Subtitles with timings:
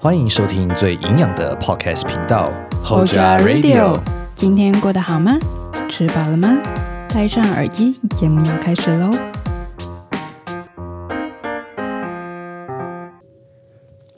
[0.00, 2.52] 欢迎收听最营养的 Podcast 频道
[2.84, 4.00] Hoja Radio。
[4.32, 5.36] 今天过得好吗？
[5.90, 6.56] 吃饱了吗？
[7.08, 9.10] 戴上耳机，节目要开始喽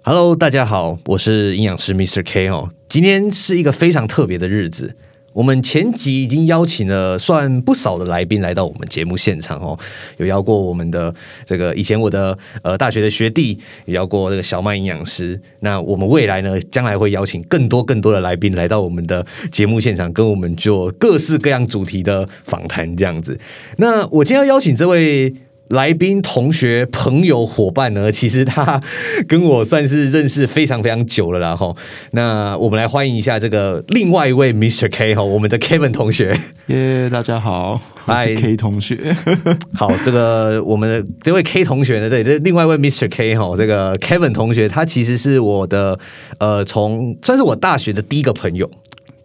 [0.02, 2.22] ！Hello，大家好，我是营养师 Mr.
[2.26, 2.68] K 哦。
[2.86, 4.94] 今天是一个非常特别的日子。
[5.32, 9.78] 我们前集已经邀请了算不少的来宾来到我们节目现场哦，
[10.16, 11.14] 有邀过我们的
[11.46, 15.41] 这个以前我的呃大学的学弟，也邀过这个小麦营养师。
[15.60, 23.38] 那我们未来呢，将来会邀请更多更多的来宾来到我们的节目现场，跟我们做各式各样主题的访谈这样子。
[23.77, 25.33] 那我今天要邀请这位。
[25.70, 28.11] 来宾、同学、朋友、伙伴呢？
[28.11, 28.80] 其实他
[29.27, 31.55] 跟我算是认识非常非常久了啦。
[31.56, 31.74] 哈，
[32.11, 34.91] 那我们来欢迎一下这个另外一位 Mr.
[34.91, 36.38] K 哈，我们的 Kevin 同学。
[36.66, 39.16] 耶，大家好，我是 K 同学。
[39.75, 43.09] 好，这个我们的这位 K 同学呢，对，这另外一位 Mr.
[43.09, 45.98] K 哈，这个 Kevin 同学，他其实是我的
[46.39, 48.69] 呃，从算是我大学的第一个朋友。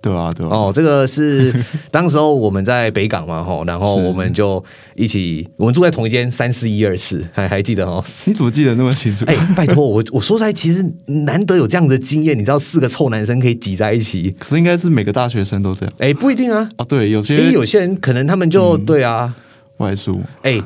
[0.05, 1.51] 对啊，对哦，这个是
[1.89, 8.05] 当时候我们在北港嘛，吼，然后我们就一起，我们住在同一间三四一二室，还还记得哦？
[8.25, 9.25] 你怎么记得那么清楚？
[9.25, 15.93] 哎，拜托我，我说出来，其实难得有这样的经验，你知道，四个臭男生可以挤在一起，可是应该是每个大学生都这样？
[15.97, 16.69] 哎，不一定啊。
[16.77, 19.33] 哦，对，有些因为有些人可能他们就对啊，
[19.77, 20.61] 外宿，哎。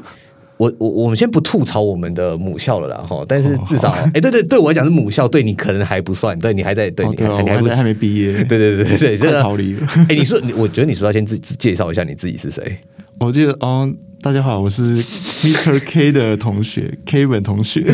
[0.60, 9.88] 我我我们先不吐槽我们的母校了啦哈，但是至少 哎对对对我来讲是母校，对你可能还不算，对你还在对你还还还没毕业，对对对对对，这个逃离了。
[10.10, 12.78] 哎，你说你我觉得你说要先自己介绍一下你自己是谁？
[13.22, 13.90] 我记得哦，
[14.22, 17.86] 大家好，我是 Mr K 的同学，Kevin 同学，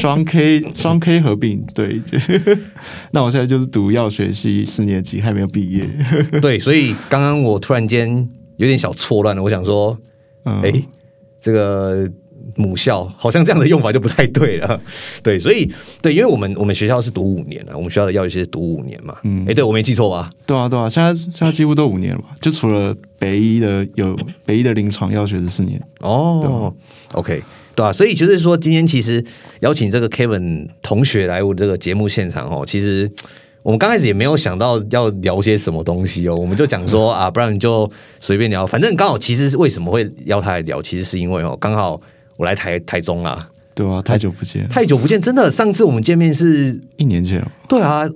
[0.00, 2.02] 双 K 双 K 合并对。
[3.12, 5.84] 那我现在就是读药学系四年级，还没有毕业。
[6.40, 9.96] 对，所以刚刚我突然间有点小错乱了，我想说，
[10.42, 10.72] 哎。
[11.42, 12.08] 这个
[12.56, 14.80] 母校好像这样的用法就不太对了，
[15.22, 20.30] 对，所以对，因为我们我们学校是读五年啊，我们学校的药学是读五年嘛，嗯，哎，对我没记错吧？
[20.46, 22.28] 对啊，对啊，现在现在几乎都五年了吧？
[22.40, 26.72] 就除了北医的有北医的临床药学是四年哦
[27.12, 27.42] ，OK，
[27.74, 29.24] 对啊，所以就是说今天其实
[29.60, 33.10] 邀请这个 Kevin 同学来我这个节目现场哦，其实。
[33.62, 37.88] 我们刚开始也没有想到要聊些什么东西哦，我们就讲说啊，不然你就
[38.20, 38.66] 随便聊。
[38.66, 42.00] 反正刚好，其实是为什么会邀他来聊，其实是因为哦，刚好
[42.36, 45.48] 我来台台中啊，对啊，太久不见，太久不见，真的。
[45.48, 48.08] 上次我们见面是一年前，对啊，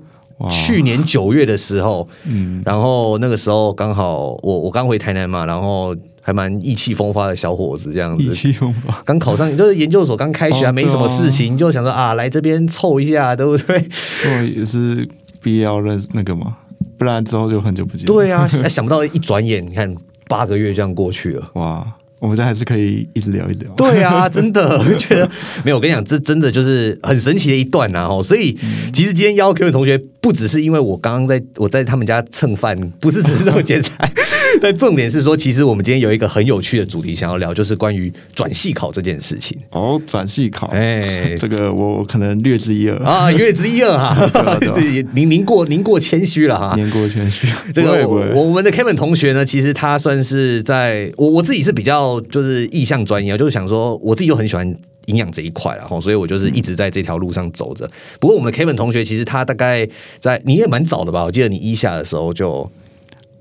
[0.50, 13.88] 去年九月的时候，嗯，然后那个时候刚好我我刚回台南嘛，然后还蛮意气风发的小伙子这样子，意气风发，刚考上就是研究所刚开学啊，没什么事情，就想说啊，来这边凑一下，对不对？
[14.24, 15.08] 我，也是。
[15.46, 16.56] 必要认识那个吗？
[16.98, 18.04] 不然之后就很久不见。
[18.04, 19.94] 对啊，想不到一转眼，你看
[20.26, 21.48] 八个月这样过去了。
[21.54, 21.86] 哇，
[22.18, 23.72] 我们这还是可以一直聊一聊。
[23.76, 25.30] 对啊， 真的，我觉得
[25.62, 25.76] 没有。
[25.76, 28.08] 我跟你讲，这真的就是很神奇的一段啊！
[28.08, 28.58] 哦，所以
[28.92, 34.10] 其实今天邀 Q 同学，不只是因为我刚刚在我在他们家蹭饭，不是只是这么简单。
[34.62, 39.56] 但重点是说，其实我们今天有一个很有趣的主题想要聊，就是关于转系考这件事情。
[39.70, 44.58] 哦，转系考，哎，这个我可能略知一二啊，略知一二 哈。
[45.14, 47.46] 您您过您过谦虚了哈，您过谦虚。
[47.72, 54.66] 这个我我们的 Kevin 同学呢，其实他算是在我我自己是比较就是意向专业，就是想说我自己就很喜欢
[55.06, 57.88] 营养这一块，然后所以我就是一直在这条路上走着。
[58.18, 59.86] 不过我们的 Kevin 同学其实他大概
[60.18, 61.24] 在你也蛮早的吧？
[61.24, 62.70] 我记得你一下的时候就。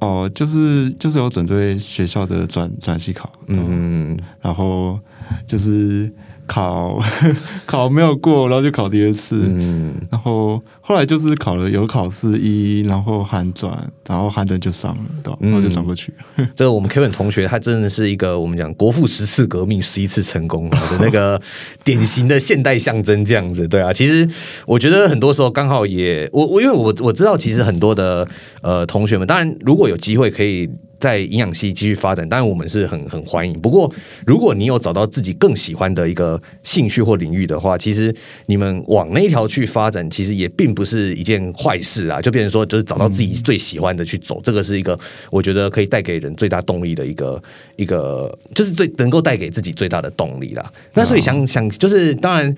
[0.05, 4.99] 哦，就是就是有整对学校的转转系考，嗯，然后
[5.47, 6.11] 就是。
[6.47, 6.99] 考
[7.65, 16.13] 考没有过，然后就考第二次，嗯，然后后来就是考了有考试一，然后寒转，然后寒转就上了，对，然后就转过去。
[16.55, 21.41] 这个我们 Kevin 同学，他真的是一个我们讲国父十次革命十一次成功的那个
[21.83, 23.91] 典型的现代象征，这样子，对啊。
[23.91, 24.27] 其实
[24.65, 28.27] 我觉得很多时候刚好也我我因为我我知道，其实很多的
[28.61, 30.69] 呃同学们，当然如果有机会可以。
[30.99, 33.53] 在营养系继续发展，当然我们是很很欢迎。
[33.59, 33.91] 不过，
[34.25, 42.21] 如果你有找到自己更喜欢的一个兴趣或领域的话，其实你们往那一条去发展，其实也并不是一件坏事啊。
[42.21, 44.99] 就变成说，就是找到自己最喜欢的去走，这个是一个
[45.29, 47.41] 我觉得可以带给人最大动力的一个
[47.75, 50.71] 一个，就是最能够带给自己最大的动力啦。
[50.93, 52.55] 那所以想想，就是当然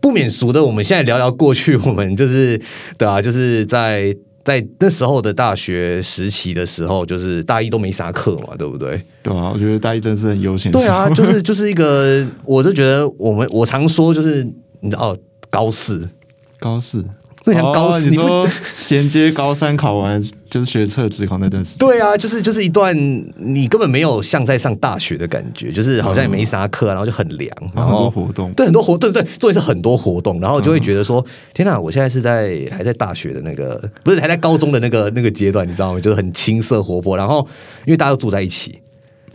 [0.00, 2.60] 不免俗的，我们现在聊聊过去，我们就是
[2.96, 4.16] 对啊，就是在。
[4.44, 9.02] 在那时候的大学时期的时候，就是大一都没啥课嘛，对不对？
[9.22, 10.70] 对啊，我觉得大一真是很悠闲。
[10.70, 14.44] 对啊，就是 就是一个，我就觉得我们我常说就是
[14.80, 15.16] 你知道
[15.48, 16.06] 高四，
[16.60, 17.02] 高四
[17.46, 21.78] 那像高四，你说衔接高三考完就是学测职考那段时间。
[21.78, 22.96] 对啊，就是就是一段
[23.36, 36.00] 你根本没有像在上大学的感觉，就是好像也没啥课，然后就很凉，然后很多活动，对很多活，对对，做一是很多活动，然后就会觉得说，天哪，我现在是在还在大学的那个，不是还在高中的那个那个阶段，你知道吗？
[36.00, 37.46] 就是很青涩活泼，然后
[37.84, 38.80] 因为大家都住在一起。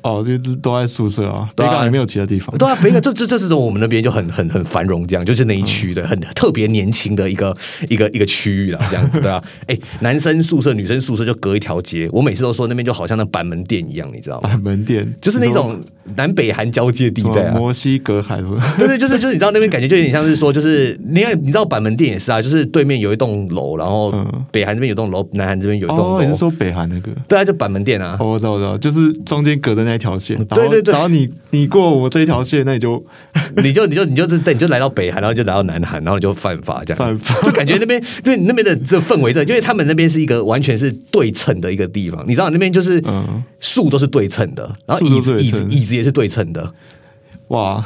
[0.01, 2.55] 哦，就是都在宿舍啊，北港也没有其他地方。
[2.57, 7.55] 对啊，北港这这这是种我们那边就很很很繁荣，这样就是那一区的很特别年轻的一个
[7.89, 9.43] 一个一个区域了，这样子对啊。
[9.67, 14.49] 哎，男生宿舍、女生宿舍就隔一条街，我每次都说那边就好像那板门店一样，你知道吗？
[14.49, 15.79] 板门店就是那种
[16.15, 18.39] 南北韩交界地带啊，摩西隔海。
[18.77, 24.13] 对对，就是就是你知道那边感觉就有点像是说，就是你看你知道板门店也是啊，就是对面有一栋楼，然后
[24.51, 26.21] 北韩这边有栋楼，南韩这边有一栋楼。
[26.21, 27.11] 你是说北韩那个？
[27.27, 28.17] 对啊，就板门店啊。
[28.19, 30.37] 哦我知道，我知道，就是中间隔的那条线。
[30.45, 30.69] 对。
[30.69, 33.03] 对对，然后你 你过我这一条线，那你就
[33.57, 43.03] 你就你就你就是你就来到北韩，然后就来到南韩，然后就犯法这样，犯法 就感觉那边对那边的这氛围，这因为他们那边是一个完全是对称的一个地方，你知道那边就是
[43.59, 46.73] 树都是对称的，然后椅子椅子椅子也是对称的，
[47.49, 47.83] 哇。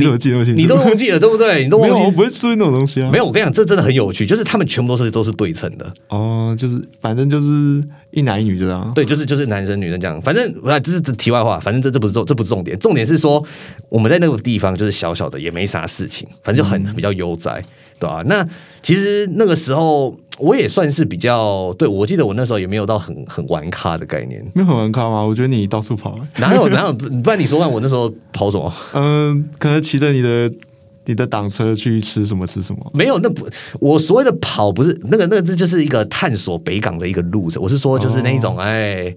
[0.00, 0.60] 你怎么记那么清楚？
[0.60, 1.62] 你都忘记了对不对？
[1.62, 2.00] 你都忘记？
[2.02, 3.10] 我不会注意那种东西啊。
[3.12, 5.92] 没有，我跟你讲，这真的很有趣，就是他们全部都是都是对称的。
[6.08, 8.90] 哦，就是反正就是一男一女这样。
[8.94, 10.20] 对，就是就是男生女生这样。
[10.22, 12.78] 反正啊，这是这题外话，反正这这不是重，这不是重点。
[12.78, 13.44] 重点是说
[13.88, 17.62] 我们在那个地方就是小小的，也没啥事情，反正就很比较悠哉。
[17.98, 18.46] 对啊，那
[18.82, 25.22] 其实那个时候我也算是比较，对我记得我那时候也没有到很很玩咖的概念，没有很玩咖吗？
[25.22, 26.92] 我觉得你到处跑，哪有 哪有？
[26.92, 28.72] 不然你说看我那时候跑什么？
[28.94, 30.52] 嗯，可能骑着你的
[31.06, 32.90] 你的挡车去吃什么吃什么？
[32.94, 33.48] 没有，那不
[33.78, 37.58] 我所谓的跑不是那个那个，这就是一个探索北港的一个路子。
[37.58, 39.14] 我是说，就是那一种哎。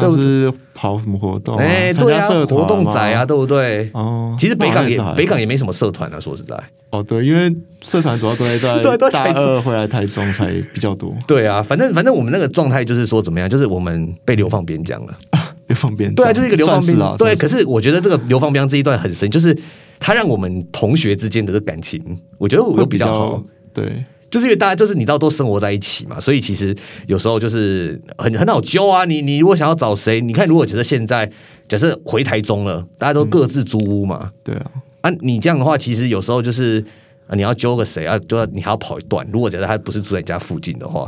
[0.00, 1.56] 像是跑什么活动？
[1.56, 3.90] 哎，对啊，活动仔啊，对不对？
[3.92, 6.56] 哦，其实北港也北港也没什么社团啊，说实在。
[6.90, 11.14] 哦，对，因为社团主要都在 在大二回来台中才比较多。
[11.26, 15.14] 对啊，反正反正我们那个状态就是说怎么样，就是我们被流放边疆了，
[15.68, 16.14] 流放边疆。
[16.14, 17.16] 对啊，就是一个流放边疆。
[17.16, 19.56] 对，可是我觉得这个流放边疆这一段很深，就是
[19.98, 22.00] 他让我们同学之间的感情，
[22.38, 23.42] 我觉得我比较好。
[23.74, 24.04] 对。
[24.32, 26.74] 就是因为大家就是你知道都生活在一起嘛，所以其实
[27.06, 29.04] 有时候就是很很好揪啊。
[29.04, 31.30] 你你如果想要找谁，你看如果假设现在
[31.68, 34.70] 假设回台中了，大家都各自租屋嘛，对啊。
[35.02, 36.82] 啊，你这样的话，其实有时候就是
[37.26, 39.26] 啊，你要揪个谁啊，就要你还要跑一段。
[39.30, 41.06] 如果假设他不是住在你家附近的话，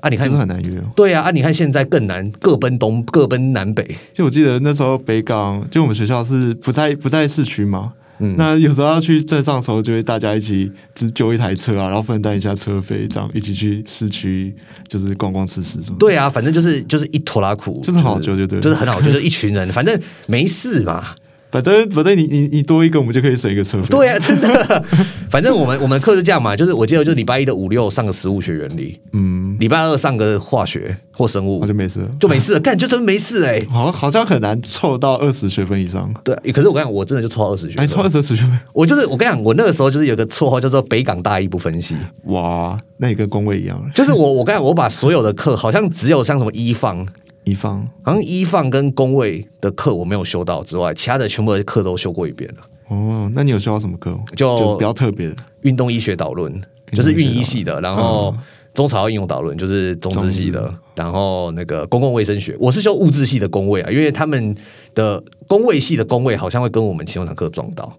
[0.00, 0.82] 啊，你看是很难约。
[0.96, 3.88] 对啊，啊，你看现在更难，各奔东各奔南北。
[4.12, 7.92] 就我记得那时候北港，就我们学校是不在不在市区嘛。
[8.18, 14.54] 那有时候要去镇上的时候，就会大家一起只揪一台车啊，然后分担一下车费，这样一起去市区
[14.88, 15.96] 就是逛逛吃吃什么。
[15.98, 21.04] 对啊，反正就是就是一拖拉苦，就是好揪就对，就是很好，就是一群人，反正没事嘛。
[21.48, 23.86] 反正反正你你你多一个，我们就可以省一个车费。
[23.88, 24.84] 对啊，真的。
[25.30, 33.60] 反正我们我们课是这样嘛，就是我记得就礼拜一的五六上个食物学原理，嗯，礼拜二上个化学或生物，那就没事，就没事，干就真没事哎。
[33.70, 36.12] 好，好像很难凑到二十学分以上。
[36.24, 37.84] 对，可是我跟你讲，我真的就凑到二十学分。
[37.84, 41.96] 哎，凑二十学分，我就是我跟你讲，我那个时候就是有个绰号叫做北港大一不分析。
[42.24, 43.80] 哇，那也跟工位一样。
[43.94, 47.06] 就是我我跟你讲，我把所有的课，好像只有像什么一放。
[47.44, 52.62] 一放，好像一放跟工位的课我没有修到之外，其他的全部的课都修过一遍了。
[52.88, 54.18] 哦，那你有修到什么课？
[54.34, 56.52] 就比较特别的运动医学导论，
[56.92, 58.34] 就是运医系的，然后
[58.76, 64.54] 中草药应用导论就是中资系的，然后那个公共卫生学，我是修物质系的工位啊，因为他们
[64.94, 67.90] 的工位系的工位好像会跟我们其中堂课撞到。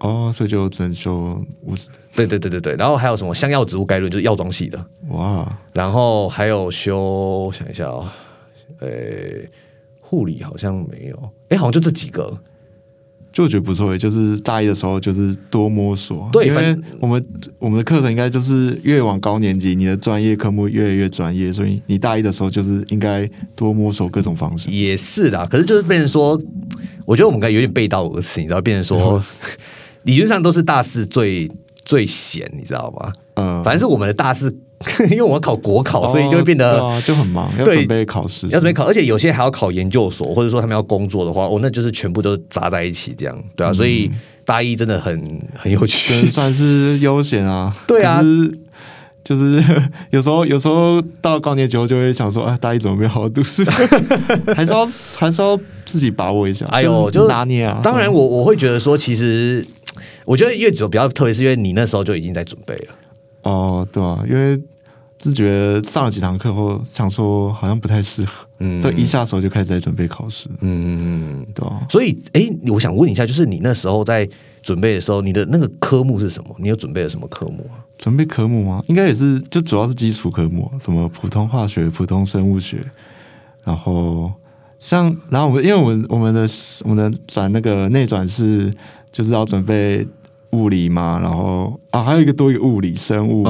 [0.00, 1.86] 哦，所以就只能修物质。
[2.14, 4.84] 对对对对对，然后还有什么香药植物概论，就是药妆系的。
[5.08, 8.06] 哇，然后还有修，想一下哦。
[8.80, 8.88] 呃，
[10.00, 12.36] 护理好像没有，哎，好像就这几个，
[13.32, 13.96] 就我觉得不错。
[13.96, 16.28] 就是大一的时候，就是多摸索。
[16.32, 17.24] 对，因为我们
[17.58, 24.68] 我们的课程应该就是越往高年级，你的专业科目越来越专业，所以你大一的时候就是应该多摸索各种方式。
[24.70, 26.40] 也是啦，可是就是变成说，
[27.06, 29.22] 我觉得我们该有点背道而驰，你知道，变成说
[30.04, 31.50] 理论上都是大四最
[31.84, 33.12] 最闲，你知道吗？
[33.34, 34.54] 嗯，反正是我们的大四。
[35.10, 44.10] 因为我要考国考，所以就会变得就很忙，要准备考试，要准备考，而且有些还要考研究所，或者说他们要工作的话，哦，那就是全部都砸在一起这样，对啊，所以
[44.44, 45.22] 大一真的很
[45.56, 48.20] 很有趣，算是悠闲啊， 对啊，
[49.24, 49.62] 就是
[50.10, 53.64] 有时候有时候到高年级后就会想说，哎，大一怎么没有好好读书？
[54.54, 54.84] 还是要
[55.16, 57.80] 还是要自己把握一下，哎呦，就拿捏啊。
[57.82, 59.64] 当然，我我会觉得说，其实
[60.24, 62.94] 我觉得越久比较特别，是因为你那时候就已经在准备了。
[63.42, 64.60] 哦，对啊，因为。
[65.22, 74.28] 是觉得上了几堂课后，想说好像不太适合，嗯，这一下手就开始在准备考试，嗯嗯嗯，对所以，哎，我想问一下，就是你那时候在
[74.62, 76.54] 准备的时候，你的那个科目是什么？
[76.58, 77.78] 你有准备了什么科目啊？
[77.98, 78.82] 准备科目吗？
[78.88, 82.78] 应该也是，就主要是基础科目，什么普通化学、普通生物学，
[83.62, 84.32] 然后
[84.80, 86.48] 像，然后我们因为我们我们的
[86.82, 88.72] 我们的转那个内转是
[89.12, 90.04] 就是要准备
[90.50, 93.44] 物理嘛，然后啊还有一个多一个物理、生物，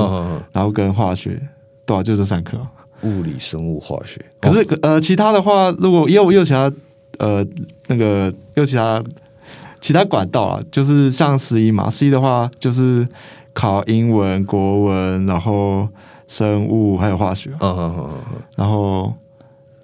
[0.52, 1.40] 然后跟化学，
[1.92, 2.58] 对啊，就这三科，
[3.02, 4.25] 物理、生物、化学。
[4.40, 6.72] 可是呃，其他的话，如果又又其他
[7.18, 7.46] 呃
[7.88, 9.02] 那个又其他
[9.80, 13.06] 其他管道啊，就是像十一嘛，十一的话就是。
[13.54, 15.87] 考英文、国文，然后
[16.26, 19.12] 生物还有化学，嗯嗯嗯嗯，然后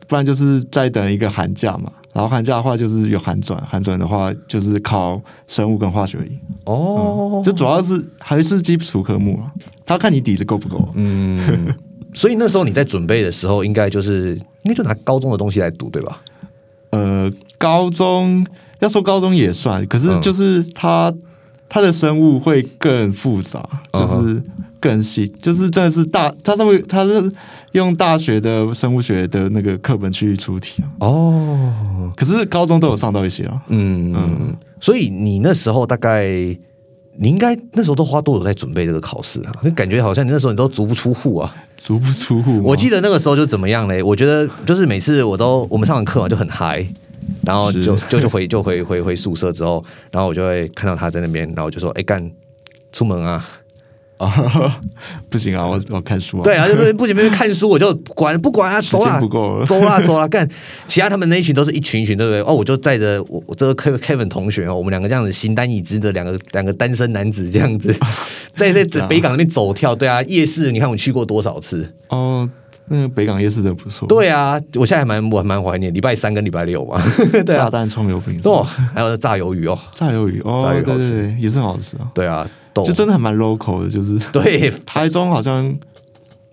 [0.06, 1.92] 不然就是再等一个寒假嘛。
[2.14, 6.38] 然后寒假的话就是有寒转，寒转的话就是考生物跟化学而已。
[6.64, 9.52] 哦，就主要是还是基础科目啊。
[9.84, 10.88] 他看你底子够不够。
[10.94, 11.38] 嗯，
[12.14, 16.20] 所以那时候你在准备的时候，应该就是应该就拿高中的东西来读，对吧？
[16.90, 18.46] 呃，高中
[18.80, 21.14] 要说高中也算，可是就是他。
[21.70, 23.62] 它的生物会更复杂，
[23.92, 24.42] 就是
[24.80, 27.30] 更细，就是真的是大，它是会，它是
[27.72, 32.10] 用大学的生物学的那个课本去出题哦。
[32.16, 33.62] 可是高中都有上到一些啊。
[33.68, 34.56] 嗯嗯。
[34.80, 36.24] 所以你那时候大概，
[37.18, 39.52] 你应该那时候都花多久在准备这个考试啊？
[39.76, 42.62] 感觉好像你那时候你都足不出户啊，足不出户。
[42.62, 44.02] 我记得那个时候就怎么样嘞？
[44.02, 46.86] 我觉得就是每次我都我们上完课嘛就很嗨。
[47.44, 52.30] 然后就就就回就回回回宿舍之后，然后我就会看到他在那边，然后我就说：“哎，干，
[52.90, 53.44] 出门啊！
[54.18, 54.80] 啊，
[55.30, 60.48] 不行啊，我我看书啊。”对啊，就不不行不行看书，我就管不管啊，走啦，不够，走啦走啦，干。
[60.86, 62.40] 其他他们那一群都是一群一群，对不对？
[62.42, 67.94] 哦，我就载着我我这个 Kevin 同学哦，我们两个这样子形单影只的两个两个单身男子这样子，
[68.54, 69.94] 在在北港那边走跳。
[69.94, 72.48] 对啊，夜市你看我去过多少次哦。
[72.90, 74.08] 那个北港夜市真不错。
[74.08, 76.98] 对啊，我现在还蛮我蛮怀念礼拜三跟礼拜六嘛。
[77.46, 82.08] 炸弹葱油饼哦，还有炸鱿鱼哦，炸鱿鱼哦，对对对，也是好吃啊。
[82.14, 82.48] 对啊，
[82.84, 85.76] 就真的还蛮 local 的，就是对台中好像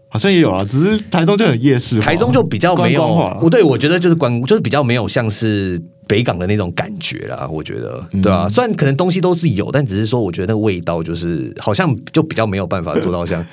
[0.08, 3.38] 好像也有啊，只是台中就很夜市，台中就比较没有。
[3.40, 7.48] 不对，我觉得就是关就是比较没有像是北港的那种感觉啦。
[7.52, 13.46] 我觉得对啊，虽然可能东西都是有，但只是说我觉得那个味道就是好像就比较没有办法做到像。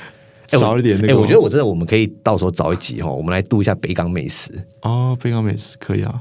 [0.49, 4.53] 少一点那个，哎，我觉得我真的我们可以到时候找一集哈，我们来度一下北港美食
[4.83, 6.13] 哦，北港美食可以啊，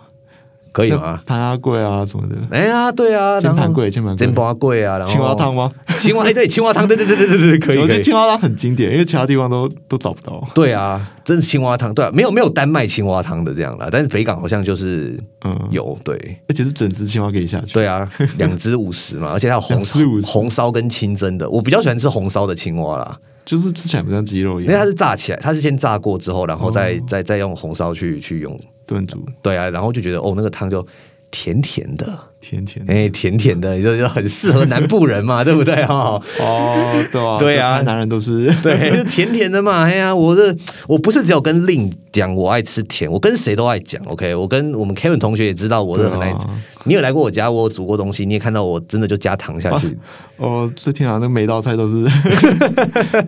[0.71, 1.21] 可以吗？
[1.25, 5.71] 盘阿贵啊什么的，哎呀，对啊， 金盘贵，金盘金盘贵啊，然后青蛙汤吗？
[5.97, 7.77] 青蛙哎，对，青蛙汤，对对对对对对，可以。
[7.77, 10.41] 我觉得青蛙汤很经典，因为其他地方都都找不到。
[10.55, 16.15] 对啊，真是青蛙汤，对啊，没有没有单卖青蛙汤的这样啦，但是北港好像就是嗯有对，
[16.47, 17.73] 而且是整只青蛙可以下去。
[17.73, 19.83] 对啊，两只五十嘛， 而且它有红
[20.23, 23.17] 红烧跟清蒸的，我比较喜欢吃红烧的青蛙啦。
[23.43, 28.57] 就是吃起来不像鸡肉一样，因为它是炸起来，它是先炸过之后，然后再再再用红烧去去用
[28.91, 29.25] 炖煮。
[29.41, 30.85] 对啊，然后就觉得哦，那个汤就
[31.31, 36.19] 甜甜的，甜甜哎，甜甜的， 就就很适合南部人嘛， 对不对哈？
[36.39, 39.83] 哦，对啊， 对啊，男人都是对，甜甜的嘛。
[39.83, 40.53] 哎呀，我这
[40.87, 44.01] 我不是只有跟令讲我爱吃甜，我跟谁都爱讲。
[44.05, 46.47] OK，我跟我们 Kevin 同学也知道我是很爱吃。
[46.83, 49.95] 你有来过我家，我煮过东西，你也看到我真的就加糖下去。
[50.37, 52.07] 哦，这天啊，那每道菜都是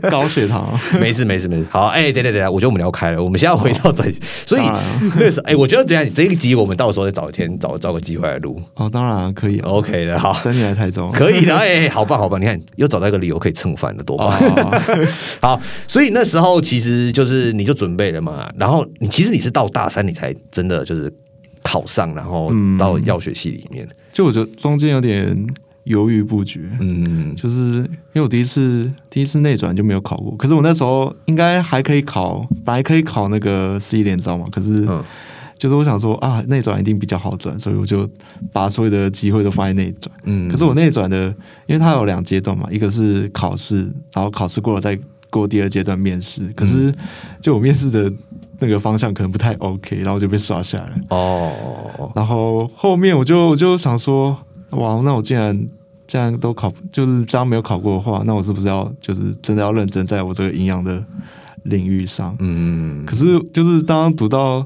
[0.09, 0.73] 高血糖。
[0.99, 1.65] 没事没事没事。
[1.69, 4.11] 好，哎，等等等，我觉得我们聊开了，我们现在回到在，
[4.45, 4.63] 所以
[5.19, 8.59] 那时候哎，我觉得等下你这一集我们到时候再找一天找找个机会来录。
[8.73, 9.02] 哦，当然
[9.35, 14.31] 可以，OK 的，好，等你来台中，可以的，哎，好棒好棒，你看又找到一个理由可以蹭饭了，多棒。
[15.41, 21.11] 好，所以那时候其实就是你就准备了嘛，然后你其实你是到大三你才真的就是。
[21.65, 25.47] 考上，然后到药学系里面，就我觉得中间有点
[25.85, 26.59] 犹豫不决。
[26.81, 34.45] 嗯，就是因为我第一次第一次内转就没有考过，可是我那时候应该还可以考，本来可以考那个四一连招嘛。
[34.51, 34.85] 可是，
[35.57, 38.09] 就是我想说啊，内转一定比较好转，所以我就
[38.51, 40.15] 把所有的机会都放在内转。
[40.23, 41.27] 嗯，可是我内转的，
[41.67, 43.83] 因为它有两阶段嘛，一个是考试，
[44.13, 46.47] 然后考试过了再过第二阶段面试。
[46.55, 46.93] 可是，
[47.41, 48.11] 就我面试的。
[48.59, 50.93] 那个方向可能不太 OK，然后就被刷下来。
[51.09, 54.29] 哦，然后后面我就我就想说，
[54.69, 55.67] 哇，那我既然
[56.07, 61.03] 这样都考，就是这样没有考过的话，那我是不是要就是真的要认真在我这个营养的
[61.63, 62.33] 领域上？
[62.39, 64.65] 嗯，可是就是当读到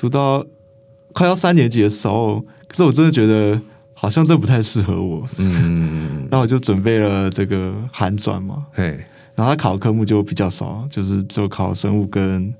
[0.00, 0.44] 读到
[1.12, 3.60] 快要三年级的时候，可是我真的觉得
[3.92, 5.26] 好像这不太适合我。
[5.38, 8.64] 嗯， 那我就准备了这个寒转嘛。
[8.72, 8.98] 嘿，
[9.34, 12.52] 然后他考科目就比较少，就是就考生物跟。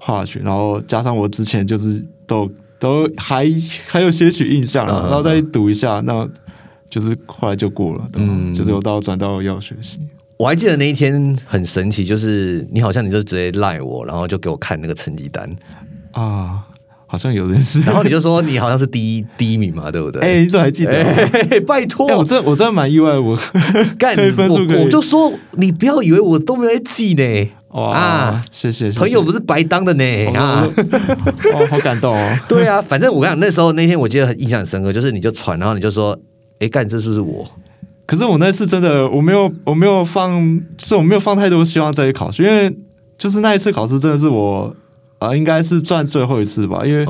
[0.00, 3.44] 化学，然后加上我之前就是都都还
[3.88, 6.26] 还有些许印象了，然后再读一下，那
[6.88, 9.98] 就是后来就过了，嗯，就是我到转到药学系。
[10.36, 15.50] 我还记得那一天很神奇，就是你好像你就直接赖我，然后就给我看那个成绩单
[16.12, 16.62] 啊，
[17.06, 20.22] 好像有人是，然后你就说你好像是第一第一名嘛，对不对？
[20.22, 21.60] 哎，你怎么还记得？
[21.66, 23.38] 拜托，我真我真的蛮意外，我
[23.98, 24.16] 干
[24.48, 27.50] 我我就说你不要以为我都没有记呢。
[27.70, 30.64] 啊，谢谢朋友不是白当的呢啊！
[31.52, 32.36] 哦，好感动哦。
[32.48, 36.18] 对啊，反正我讲，那时候那天我记得很印象很深刻，就是你就传，然后你就说，
[36.60, 37.46] 哎，干这是不是我？
[38.06, 42.74] 可是我那次真的我没有我没有放，是我没有放太多希望在考试，因为
[43.18, 44.74] 就是那一次考试真的是我。
[45.18, 47.06] 啊，应该是赚最后一次吧，因为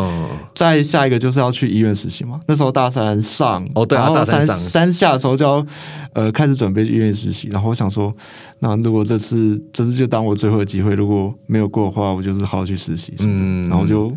[0.55, 2.41] 再下一个就是要去医院实习嘛。
[2.47, 5.65] 那时候大三上，哦对啊，大三上三下的时候就要
[6.15, 7.49] 呃开始准备去医院实习。
[7.53, 8.15] 然后我想说，
[8.61, 13.13] 那如果这次这次就当我最后的机会，如果没有过的话，我就是好好去实习。
[13.19, 14.11] 嗯，然后就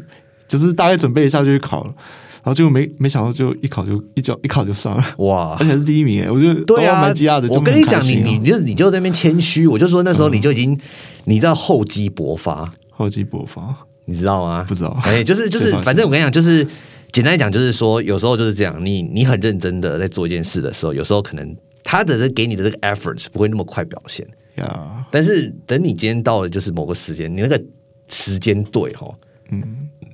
[0.48, 1.94] 就是大概准备一下就去考了，
[2.36, 5.58] 然后结果没没想到就一考就一脚一考就上了，哇！
[5.60, 7.50] 而且是第一名，我觉得对啊，蛮惊讶的。
[7.50, 10.80] 我跟你讲，你你就你就在那边谦虚，我就说那时候你就已经
[11.26, 12.72] 你知道厚积薄发。
[13.02, 14.64] 厚积薄发，你知道吗？
[14.64, 14.98] 不知道。
[15.04, 16.66] 哎，就是就是，反正我跟你讲，就是
[17.12, 18.78] 简单讲，就是说，有时候就是这样。
[18.84, 24.28] 你你很认真的在做一件事的时候，有时候可能他的这给你的这个 effort 不会那么快表现。
[24.56, 25.06] 呀。
[25.10, 27.62] 但是等你今天到了，就是某个时间，你那个
[28.10, 29.12] 时间对哈，
[29.50, 29.64] 嗯，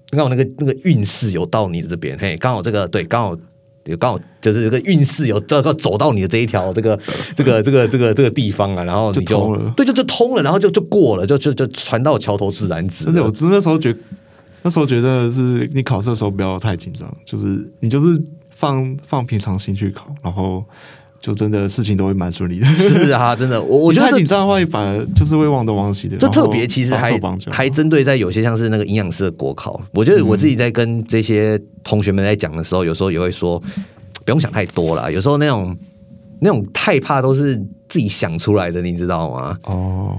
[0.10, 3.38] 刚好那个那个运势有到你的这边，嘿，刚好这个对，刚好。
[3.88, 7.00] 有刚好就是这个运势有这个走到你的这一条这个
[7.36, 13.06] 这个这个这个这个地方啊，然后你就对就就通了，然后就就过了，就就就传到桥头自然直。
[13.06, 13.96] 真的，我那时候觉
[14.64, 20.64] 那时候觉得是你考试的时候不要太紧张，就是你就是放放平常心去考，然后
[21.20, 22.66] 就真的事情都会蛮顺利的。
[22.76, 26.18] 是啊，真的， 我我觉得紧张的话，反而就是会忘东忘西的。
[26.18, 27.20] 就特别其实还
[27.50, 31.60] 还针对在有些像是那个营养师的国考，我觉得我自己在跟这些。
[31.84, 33.58] 同学们在讲的时候，有时候也会说，
[34.26, 35.10] 不用想太多了。
[35.10, 35.74] 有时候那种
[36.42, 37.56] 那种太怕都是
[37.88, 39.58] 自己想出来的，你知道吗？
[39.64, 40.18] 哦，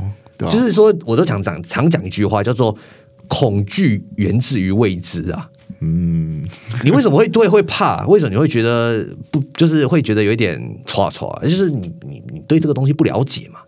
[0.49, 2.75] 就是说，我都常讲常讲一句话，叫做
[3.29, 5.47] “恐惧源自于未知”啊。
[5.81, 6.45] 嗯，
[6.83, 8.05] 你为什么会对会怕？
[8.07, 9.41] 为什么你会觉得不？
[9.55, 13.61] 就是会觉得有一点错错，就是你你你对这个东西不了解嘛？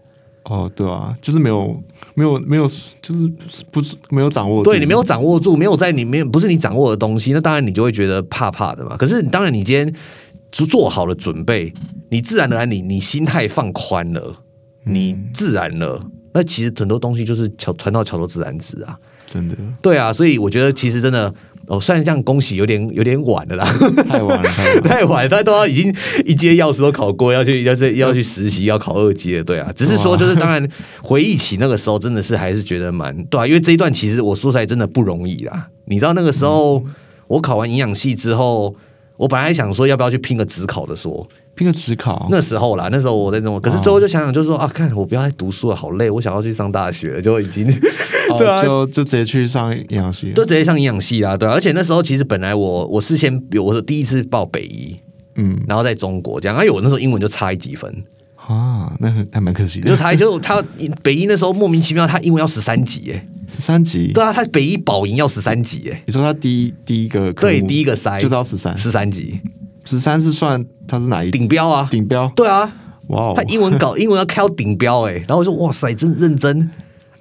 [0.45, 1.81] 哦，对啊，就是没有，
[2.15, 2.67] 没有，没有，
[3.01, 3.31] 就是
[3.71, 4.65] 不是没有掌握。
[4.65, 8.97] 对你没有掌握住，没有在里面，不是你掌握的东西，那当然你就会觉得怕怕的嘛。
[8.97, 9.95] 可是当然，你今天
[10.51, 11.73] 做做好了准备，
[12.09, 14.33] 你自然而然，你你心态放宽了，
[14.85, 19.57] 你自然了，那其实很多东西就是桥传到桥头自然直啊，真的。
[19.81, 21.33] 对啊，所以我觉得其实真的。
[21.71, 23.65] 哦，虽然这样恭喜有点有点晚了啦，
[24.09, 24.51] 太晚了，
[24.83, 25.95] 太晚， 他都要已经
[26.27, 30.69] 一阶药师都考过，要去要去要去实习，要考二阶，对啊，只是说就是当然
[31.01, 35.69] 回忆起那个时候，真的是还是觉得蛮对啊，因为这一段其实我说出来真的不容易啦。
[35.85, 36.85] 你知道那个时候
[37.29, 38.75] 我考完营养系之后，
[39.17, 41.29] 我本来想说要不要去拼个职考的说。
[41.61, 47.67] 拼个职考，那时候啦，那时候我在中国，可是最后就想想，就是说啊，看我不要再读书了，好累，我想要去上大学了， 就已经，
[48.39, 54.97] 对啊，就就直接去上营养系，就直接上营养系啊，对，而且那时候其实本来我我事先，我是第一次报北医，
[55.35, 57.93] 嗯，然后在中国这样，哎呦，我那时候英文就差一几分。
[58.37, 60.65] 啊，那还蛮可惜的，就差就他
[61.03, 68.19] 北医那时候莫名其妙，他英文要十三级，哎，十三级，对啊，他北医保营要十三级，哎，你说他第一第一个对第一个筛。
[68.19, 68.77] 就到十三。
[68.77, 69.39] 十三级。
[69.91, 71.89] 十三是算他是哪一顶标啊？
[71.91, 72.73] 顶标对啊，
[73.09, 73.35] 哇！
[73.35, 76.71] 他英文搞 英文要考顶标哎，然后我说哇塞，真认真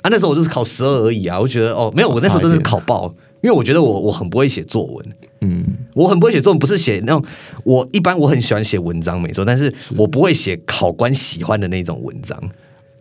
[0.02, 0.10] 啊！
[0.10, 5.06] 那时候我就是考十二而已啊，我觉得哦没有，我那时候真的是考爆，因为我觉得我我很不会写作文，
[5.42, 7.24] 嗯，我很不会写作文，不是写那种
[7.64, 12.38] 我一般我很喜欢写文章没错，但是我不会写考官喜欢的那种文章。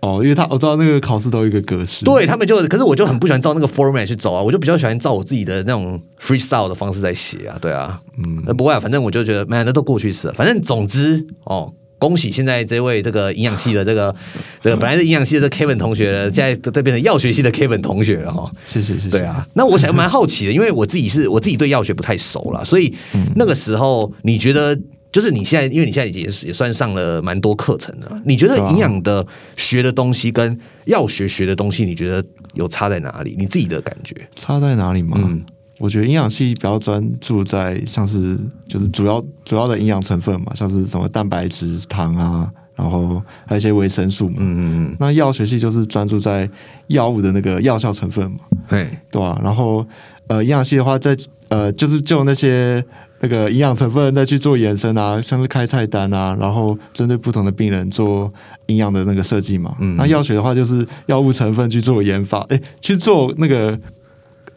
[0.01, 14.15] 哦，因为他我知道那个考试都有一个格式，对他们就，可是我就很不喜欢照那个 format 去走啊，我就比较喜欢照我自己的那种 freestyle 的方式在写啊，对啊，嗯，那不会啊，反正我就觉得，没那都过去式了，反正总之哦，恭喜现在这位这个营养系的这个
[14.63, 22.95] 这个本来是营养系的 Kevin 同学了，现在都变成药学系的 Kevin 同学了哈，谢谢谢谢，对啊，那我想蛮好奇的，因为我自己是我自己对药学不太熟了，所以
[23.35, 24.79] 那个时候你觉得？
[25.19, 29.27] 就是你现在，因为你现在也也算上了蛮多课程的，你觉得营养的
[29.57, 33.35] 学的东西跟药学学的东西，你觉得有差在哪里？
[33.37, 35.19] 你自己的感觉差在哪里吗？
[35.21, 35.45] 嗯，
[35.79, 44.37] 我觉得营养系比较专注在像是就是主要主要的营养成分嘛，像是什么蛋白质、糖啊，然后还有一些维生素嘛。
[44.39, 44.97] 嗯嗯嗯。
[45.01, 46.49] 那药学系就是专注在
[46.87, 48.39] 药物的那个药效成分嘛。
[48.69, 49.37] 对，对吧？
[49.43, 49.85] 然后
[50.29, 51.17] 呃，营养系的话，在
[51.49, 52.85] 呃，就是就那些。
[53.21, 58.33] 那个营养成分再去做延伸啊，像是开菜单啊，然后针对不同的病人做
[58.67, 59.75] 营养的那个设计嘛。
[59.81, 63.77] 嗯，那药学的话就是药物成分去做研发，哎，去做那个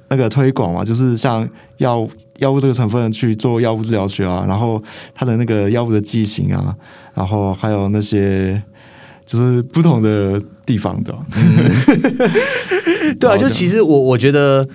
[0.10, 1.48] 那个推广嘛，就是像
[1.78, 4.82] 药药物这个成分去做药物治疗学啊，然后
[5.16, 6.76] 它的那个药物的剂型啊，
[7.16, 8.62] 然后还有那些
[9.26, 11.16] 就是不同的地方的。
[13.20, 14.68] 对啊，就其实我我觉得。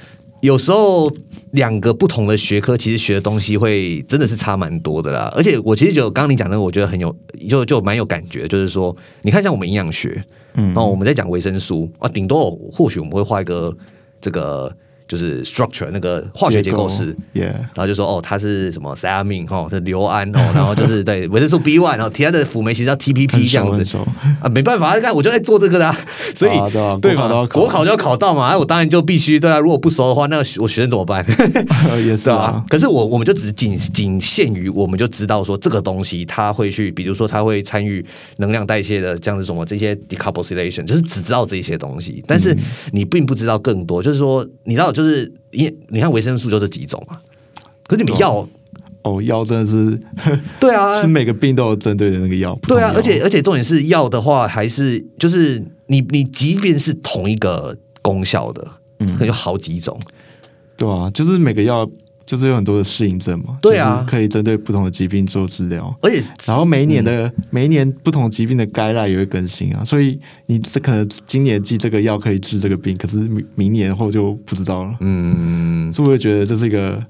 [0.43, 1.11] 有时候
[1.53, 5.33] 两个不同的学科，其实学的东西会真的是差蛮多的啦。
[5.35, 7.15] 而且我其实就刚刚你讲的，我觉得很有，
[7.49, 8.47] 就就蛮有感觉。
[8.49, 13.77] 就是说，你看像我们营养学，嗯，然后我们在讲维生素啊，顶多或许我们会画一个
[14.21, 14.75] 这个。
[15.09, 23.97] 就是 structure 那个化学结构式，然后就说哦，它是什么 thiamine 哦，是硫胺哦，然后就是 对维生素 B one，然后其他的辅酶其实叫 TPP 这样子。
[24.41, 25.95] 啊，没办法，看我就在做这个的，
[26.35, 26.53] 所以
[27.01, 31.25] 对嘛，国考就要考到嘛，哎，我当然就必须对啊，如果不熟的话，那我学生怎么办？
[32.05, 38.05] 也是 啊，可是我我们就只仅仅限于我们就知道说这个东西他会去，比如说他会参与
[38.39, 42.57] 能量代谢的这样子什么这些 decarbonation，就是只知道这些东西，但是
[42.91, 44.93] 你并不知道更多，就是说你知道。
[44.97, 47.19] 就是因你看维生素就这几种嘛，
[47.87, 48.49] 可是你们药
[49.03, 50.01] 哦，药真的是
[50.59, 58.67] 对啊， 是每个病都有针对的那个药，对啊，而且而且重点是药的话，还是就是你你即便是同一个功效的，
[59.01, 60.01] 嗯，可能有好几种，
[60.77, 61.87] 对啊，就是每个药。
[62.27, 77.01] 就是有很多的适应症嘛，对啊，可以针对不同的疾病做治疗，而且然后每一年的每一年不同疾病的概赖也会更新啊，所以你这可能今年记这个药可以治这个病，可是明明年后就不知道了，嗯，所以我觉得这是一个，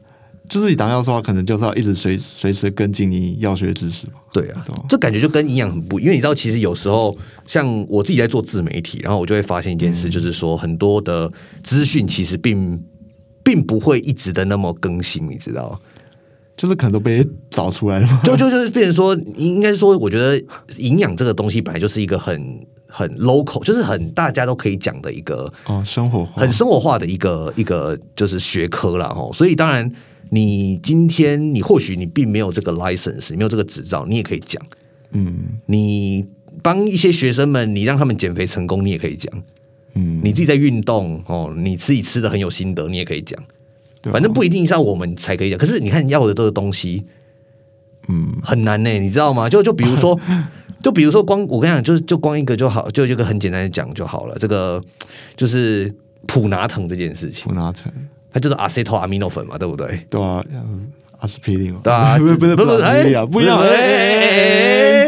[0.50, 12.78] 就是你当药师的话，可能就是要一直随随时跟进你药学知识嘛，对啊，这感觉就跟营养很不，因为你知道，其实有时候像我自己在做自媒体，然后我就会发现一件事，就是说很多的资讯其实并。
[13.46, 15.80] 并不会一直的那么更新，你知道？
[16.56, 18.20] 就是可能都被找出来了。
[18.24, 20.42] 就就就是变成说，应该说，我觉得
[20.78, 29.30] 营养这个东西本来就是一个很很 local，就是很大家都可以讲的一个哦，生活化很生活化的一个一个就是学科了哦。
[29.32, 29.88] 所以当然，
[30.30, 34.60] 你今天你或许你并没有这个 license，没有这个执照，你也可以讲。
[35.12, 36.24] 嗯，你
[36.64, 39.30] 帮一些学生们，你让他们减肥成功，你也可以讲。
[39.98, 43.42] 嗯，你自己在运动哦，你自己吃的很有心得，你也可以讲，
[44.02, 45.58] 反正不一定是要我们才可以讲。
[45.58, 47.04] 可是你看要的这个东西，
[48.08, 49.48] 嗯，很难呢，你知道吗？
[49.48, 50.20] 就就比如说，
[50.82, 54.36] 就比如说光我跟你讲，就是就光一个就好，就一个很简单的讲就好了。
[54.38, 54.80] 这个
[55.34, 55.90] 就是
[56.26, 57.90] 普拿疼这件事情，普拿疼，
[58.30, 60.06] 它就是阿塞托阿米诺粉嘛，对不对？
[60.10, 60.44] 对啊。
[61.18, 63.68] 阿司匹林对啊， 不是不是不是哎，不一样哎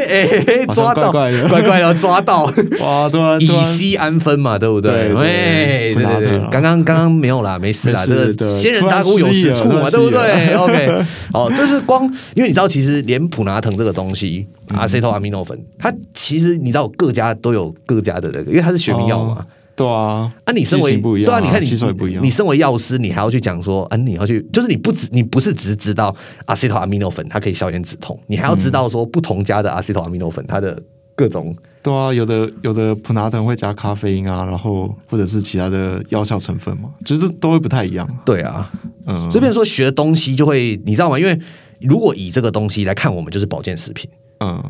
[0.09, 0.29] 哎
[0.61, 1.31] 哎，抓到怪
[1.63, 2.45] 怪的抓到
[2.81, 5.15] 哇，突然以息安分嘛，对不对？
[5.17, 10.55] 哎，对对对，刚刚刚刚没有啦，没事啦，这个仙人打鼓有事处嘛，对不对？
[10.57, 19.45] OK， 哦，就是光因为你知道，其实连普拿疼这个东西，阿塞托阿米诺芬，它其实你知道各家都有各家的那个，因为它是学名药嘛。
[19.79, 26.13] 对啊，啊，你身为对啊，你看你不一样，你身为药师，你还要去讲说，啊，你要去，就是你不只你不是只知道
[26.47, 30.83] 阿西托阿米诺粉它可以消炎止痛，你还要知道说不同家的阿西托阿米诺粉它的
[31.15, 31.55] 各种。
[31.81, 38.05] 对啊，有的有的普拿疼会加咖啡因啊，然后或者是其他的药效成分嘛，其实都会不太一样。
[38.27, 38.69] 对啊，
[39.07, 41.17] 嗯，所以变说学东西就会，你知道吗？
[41.17, 41.39] 因为
[41.81, 44.11] 如果以这个东西来看，我们就是保健食品，
[44.41, 44.61] 嗯。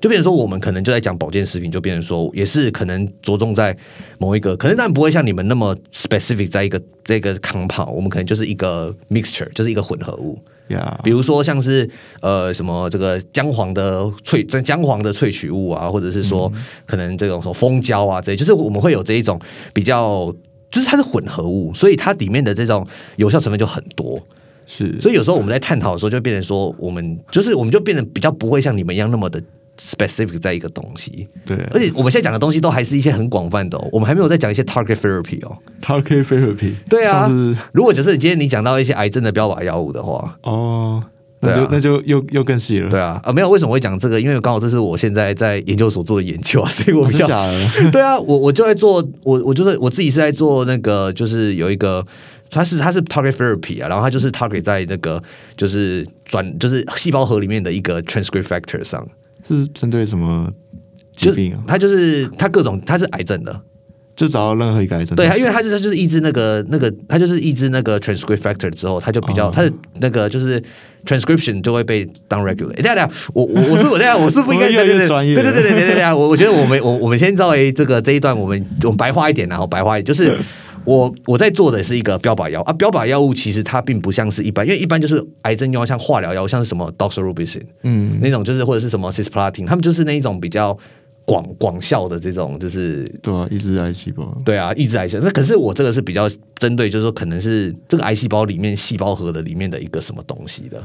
[0.00, 3.76] 就变成说，我们可能就在讲保健食品，就变成说，也是可能着重在
[4.18, 10.38] 某一个，可能但不会像你们那么 specific，在一个这个 compound，我们可能就是一个 mixture，就是一个混合物。
[10.68, 11.88] 呀，比如说像是
[12.20, 16.52] 呃什么这个姜黄的萃，姜黄的萃取物啊，或者是说
[16.84, 19.40] 可能这种什么蜂胶啊，这就是我们会有这一种
[19.72, 20.30] 比较，
[20.70, 24.20] 就是它是混合物，所以它里面的这种有效成分就很多。
[24.66, 29.42] 是，所以有时候我们在探讨的时候，就变成说，我们就是我们就变得比较不会像你们一样那么的。
[29.80, 37.30] Specific 在一个东西，对，而且我们现在讲的东西都还是一些很广泛的，哦，我们还没有在讲一些 target therapy 哦，target therapy，对啊，
[37.72, 41.02] 如果就是今天你讲到一些癌症的标靶药物的话，哦，
[41.40, 44.20] 那就那就又又更细了，对啊，啊没有，为什么会讲这个？
[44.20, 47.26] 因为刚好这是我现在在研究所做的研究啊，所以我比较，
[47.92, 52.04] 对啊，我我就在做，我我就是我自己是在做那个，就是有一个，
[52.50, 55.22] 它是它是 target therapy 啊，然后它就是 target 在那个
[55.56, 59.06] 就是转就是细胞核里面的一个 transcript factor 上。
[59.56, 60.50] 是针对什么
[61.14, 61.60] 疾病啊？
[61.66, 63.60] 它就是它各种，它是癌症的，
[64.16, 65.16] 就找到任何一个癌症。
[65.16, 70.62] 对，因为它就是就是抑制那个那个，它就是抑制那个 transcript factor 之后，它就比较它的那个就是
[71.06, 72.74] transcription 就会被 down regulate。
[72.76, 80.36] 等下等下，我我我是我这样我是不应该对对对对对对对对，我我觉得我们我我们先稍微这个这一段我们我们白话一点，然后白话就是。
[80.88, 90.74] 我我在做的是一个标靶药啊，标靶药物其实它并不像是一般，因为一般就是癌症药，像化疗药，像是什么 doxorubicin，嗯，那种就是或者是什么 cisplatin，他们就是那一种比较
[91.26, 95.24] 广广效的这种，就是对啊，抑制癌细胞，对啊，抑制癌细胞。
[95.24, 100.82] 那可是我这个是比较针对，就是说可能是这个癌细胞里面细胞核的里面的一个什么东西的。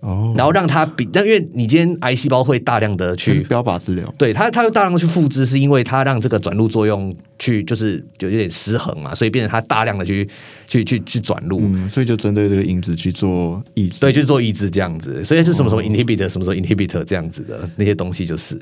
[0.00, 10.28] 哦，然后让它比，但因为你今天癌细胞会大量的去标靶治疗，对它，它会大量的去复制，是因为它让这个转录作用去就是有有点失衡嘛，所以变成它大量的去
[10.66, 18.60] 去去去转录，所以就针对这个因子去做抑制，对，去做抑制这样子，所以是什么什么 inhibitor，什么什么 inhibitor 这样子的那些东西就是。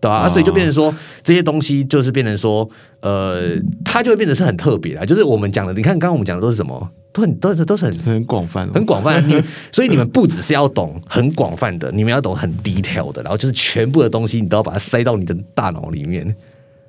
[0.00, 2.68] 对啊，所以就变成说这些东西就是变成说，
[3.00, 5.04] 呃，它就会变得是很特别啊。
[5.04, 9.22] 就是我们讲的，你看刚刚我们讲的都是什么，都很都是都是很很广泛，很广泛。
[9.28, 16.34] 你所以你们不只是要懂很广泛的，你们要懂很低调的，然后就是全部的东西你都要把它塞到你的大脑里面。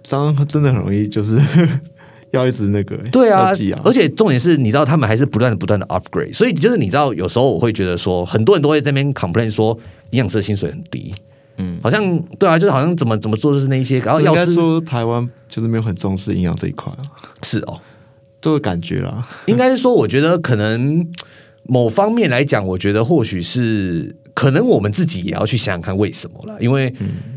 [0.02, 1.38] 这样真的很容易，就是
[2.32, 3.52] 要一直那个对啊，
[3.84, 6.34] 而且重点是，你知道他们还是不断的不断的 upgrade。
[6.34, 9.78] 所以就是你知道，有时候我会觉得说，很多人都会在那边 complain 说，
[10.12, 11.14] 营养师的薪水很低。
[11.58, 17.04] 嗯，好像对啊，就是好像怎么怎么做就是那一些，然后要是说台湾就是没有很重视营养这一块啊。
[17.44, 17.80] 是哦，
[18.40, 19.28] 这个感觉啦。
[19.48, 21.06] 应该是说，我觉得可能
[21.64, 26.58] 某方面来讲，我觉得或许是可能我们自己也要去想想看为什么了。
[26.60, 26.94] 因为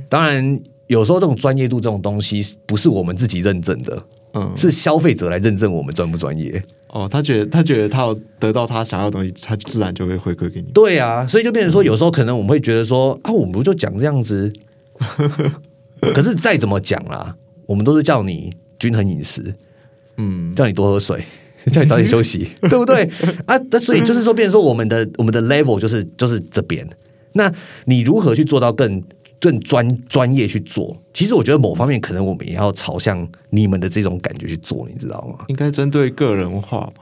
[0.08, 4.02] 当然有时候这种专业度这种东西不是我们自己认证的，
[4.34, 6.62] 嗯，是消费者来认证我们专不专业。
[6.88, 10.70] 哦，他觉得他觉得他有得到他想要的东西，他自然就会回馈给你。
[10.72, 14.52] 对啊，所以就变成说，有时候可能我们会觉得说啊，我们不就讲这样子？
[16.14, 17.34] 可是再怎么讲啦，
[17.66, 19.42] 我们都是叫你均衡饮食，
[20.18, 21.24] 嗯，叫你多喝水，
[21.72, 23.08] 叫你早点休息， 对不对？
[23.46, 26.86] 啊，那所以就是说，变成说我们的我们的 level 就是就是这边。
[27.32, 27.52] 那
[27.86, 29.02] 你如何去做到更？
[29.44, 35.44] 更专专业去做，其实我觉得某方面可能我们也要朝向你们的这种感觉去做，你知道吗？
[35.48, 36.94] 应该针对个人化吧？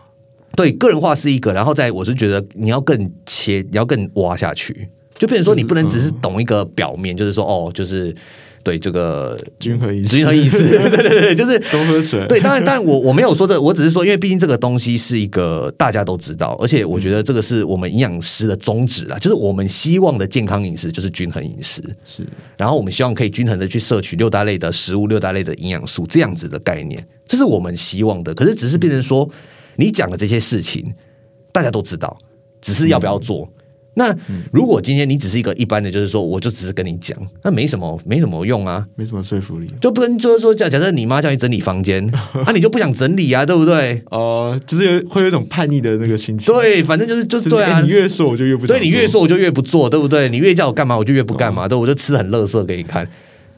[0.57, 8.13] 对，个人化是一个，然后再我是觉得你要更切，你要更挖下去，就变成说你不能只是懂一个表面，就是说哦，就是。
[8.63, 12.27] 对这个均衡意识，均衡意识， 对对对，就是多喝水。
[12.29, 22.23] 对，当然，当然，我我没有说这，我只是说，因为毕竟这个东西是一个大家都知道，而且我觉得这个是我们营养师的宗旨啊，就是我们希望的健康饮食就是均衡饮食，是。
[22.57, 28.35] 然后我们希望可以均衡的去摄取六大类的食物，六大类的营养素，这样子的概念，这是我们希望的。
[28.35, 29.29] 可是，只是变成说，
[29.77, 30.95] 你讲的这些事情，
[31.51, 32.17] 大家都知道，
[32.61, 33.49] 只是要不要做。
[33.95, 34.15] 那
[34.51, 42.03] 如果今天你只是一个一般的，就是说，我就只是跟你讲，那没什么，没什么用啊，没什么说服力，就不跟就是说，假假设你妈叫你整理房间，
[42.47, 44.03] 啊，你就不想整理啊，对不对？
[44.11, 46.55] 哦，就是有会有一种叛逆的那个心情。
[46.55, 50.27] 对，反正就是就是对啊，你越说我就越不，对你越说我就越不做，对不对？
[50.31, 53.07] 你越叫我干嘛，我就越不干嘛，对，我就吃很乐色给你看。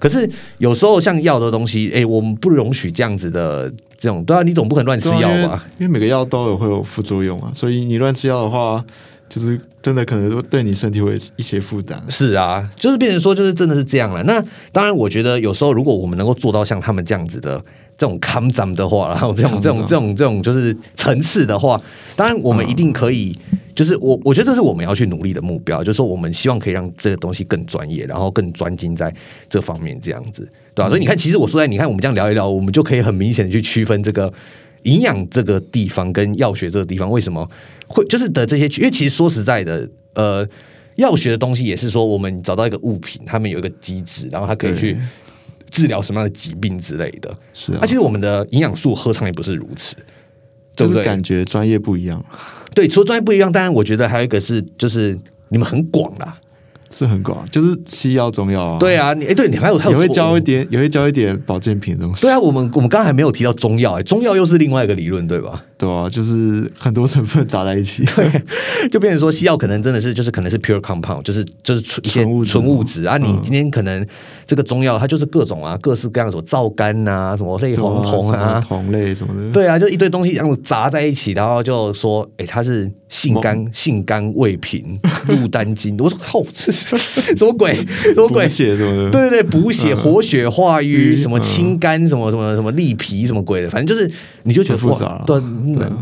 [0.01, 5.65] 可是有时候像药的东西，哎，我们不容许这样子的这种，对啊，你总不可能乱吃药吧？
[5.79, 8.85] 因为每个药都有会有副作用啊，所以你乱吃药的话。
[9.27, 12.03] 就是真的可能都对你身体会一些负担。
[12.09, 14.23] 是啊，就是变成说，就是真的是这样了。
[14.23, 14.43] 那
[14.73, 17.63] 当然，我觉得有时候如果我们能够做到像他们这样子的
[17.99, 21.79] 这种康展的话，然后这种这种这种这种就是层次的话，
[22.17, 23.39] 当然我们一定可以。
[23.75, 29.13] 就是我我觉得这是我们要去努力的目标，就是说我们希望可以让这个东西更专业，然后更专精在
[29.51, 30.89] 这方面这样子，对吧？
[30.89, 34.33] 所以你看，其实我说在你看我们这样聊一聊，我们就可以很明显的去区分这个。
[34.85, 37.47] 营养这个地方跟药学这个地方为什么
[37.89, 38.67] 会就是的这些？
[38.81, 40.49] 因为其实说实在的，呃，
[40.97, 44.97] 药学的东西也是说，我们找到一个物品，他们有一个机制，然后它可以去
[45.71, 47.37] 治疗什么样的疾病之类的。
[47.53, 49.97] 是啊，其实我们的营养素何尝也不是如此，
[50.77, 51.05] 对不对？
[51.05, 52.25] 感觉专业不一样。
[52.75, 55.19] 对，除了专业不一样，当然我觉得还有一个是，就是
[55.49, 56.39] 你们很广啦。
[56.95, 58.79] 是很广，就是西药、中药啊。
[58.79, 62.23] 对啊，你哎，对你还有还有会教一点，也会教一点保健品的东西。
[62.23, 65.61] 对啊，我们我们刚刚还没有提到中药，哎，中药又是另外一个理论，对吧？
[65.85, 68.27] 对啊，就是很多成分杂在一起，对，
[68.91, 73.19] 就变成说西药可能真的是就是可能是 pure compound，就是就是纯一些纯物质啊。
[73.19, 74.07] 你今天可能
[74.47, 79.53] 这个中药它就是各种啊，各式各样什么皂苷啊，什么类黄酮啊，酮类什么的。
[79.53, 85.95] 对啊，就一堆东西这样杂在一起，然后就说，哎，它是性肝性肝胃平入丹经。
[85.99, 86.97] 我说靠，这是
[87.37, 87.75] 什么鬼？
[88.15, 88.49] 什么鬼？
[88.49, 89.11] 血什么的？
[89.11, 94.11] 对对对，补血、活血化瘀，什么清肝，什么什么什么利脾，什么鬼的，反正就是
[94.45, 95.37] 你就觉得复杂，对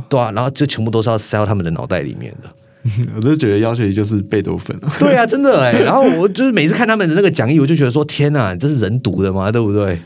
[0.09, 2.49] 对啊，然后就全部都是要塞到他们的脑袋里面的。
[3.15, 5.73] 我就觉得要求就是贝多芬对啊，真的哎。
[5.85, 9.53] 然后我就是每次看他们的那个讲义，我就觉得说天哪，这是人读的吗？
[9.53, 9.99] 对不对？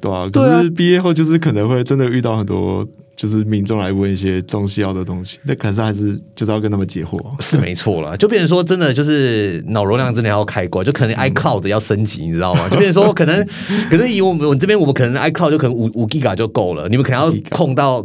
[0.00, 0.28] 对啊。
[0.32, 2.86] 可是毕业后就是可能会真的遇到很多。
[3.14, 8.16] 就是民众来问一些中西药的东西，那可是还是就是要跟他们解惑，是没错了。
[8.16, 12.66] 就变成说，真的就是脑容量真的要开过，就可能 iCloud 要升级，你知道吗？
[12.70, 13.46] 就变成说，可能
[13.90, 18.04] 可能以我们我这边，我们可能 iCloud 就可能五五 G 就够了，你们可能要控到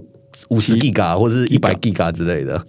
[0.49, 2.61] 五十 G 或者是一百 G 之类的，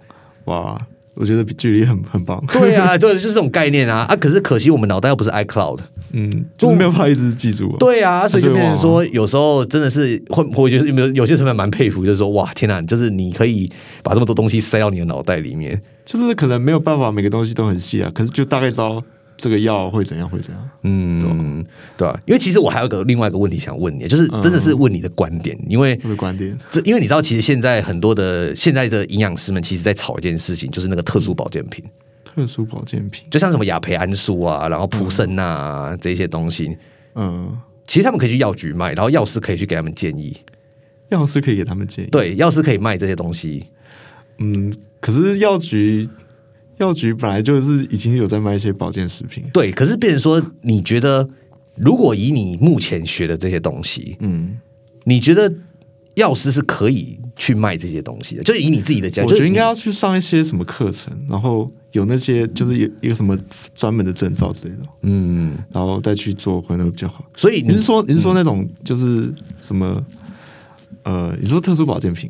[0.45, 0.77] 哇。
[1.15, 4.15] 我觉得距离很很棒，对啊，对，就是这种概念啊啊！
[4.15, 5.79] 可是可惜我们脑袋又不是 iCloud，
[6.13, 7.75] 嗯，就是没有办法一直记住。
[7.77, 13.69] 对啊，所以就变成说，有时候真的是会，我觉得有有些成分蛮佩服，就是说哇，天哪，就是你可以
[14.01, 19.03] 把这么多东西塞到你的脑袋里面，就是可能没有办法每个东西都很细啊，可是就大概知道
[19.39, 20.69] 这个药会怎样会怎样。
[20.83, 21.65] 嗯，
[21.97, 31.83] 对吧、因为其实我还有个另外一个问题想问你，就是真的是问你的观点，因为观点，这因为你知道，其实现在很多的现在的营养师们，其实在吵一件事情，就是那个特殊保健品，
[32.25, 36.77] 特殊保健品，就像什么亚培安素啊，然后普胜钠啊这些东西，
[37.15, 40.35] 嗯，其实他们可以去药局卖，然后药师可以去给他们建议，
[41.09, 43.63] 药师可以给他们建议。，对，药师可以卖这些东西，
[44.37, 46.07] 嗯，可是药局
[46.79, 49.43] 药局本来就是已经有在卖一些保健食品。
[49.53, 49.71] 对。
[49.71, 51.27] 可是变成说，你觉得
[51.75, 54.57] 如果以你目前学的这些东西，嗯，
[55.03, 55.53] 你觉得
[56.15, 58.43] 药师是可以去卖这些东西的？
[58.43, 63.37] 就是以你自己的讲，我觉得应该要去上一些什么课程，然后有那些就是有有什么
[63.73, 67.23] 专门的证照之类的，嗯，然后再去做可能会比较好。
[67.37, 70.03] 所以你是说你是说那种就是什么？
[71.03, 72.29] 呃，你说特殊保健品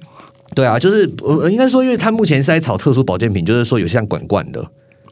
[0.56, 4.68] 对啊，就是我应该说，因为他目前是在炒特殊保健品，就是说有像管罐的，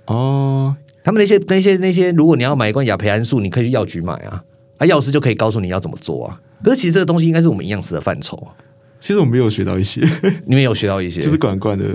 [0.06, 4.44] 哦，他们那些那些那些，如果你要买一罐亚培安素，你可以去药局买啊，
[4.78, 6.42] 啊，药师就可以告诉你要怎么做啊。
[6.64, 8.50] 可是其实这个东西应该是我们营养师的范畴啊，
[9.00, 10.02] 其实我没有学到一些，
[10.46, 11.86] 你们有学到一些，就是管罐的，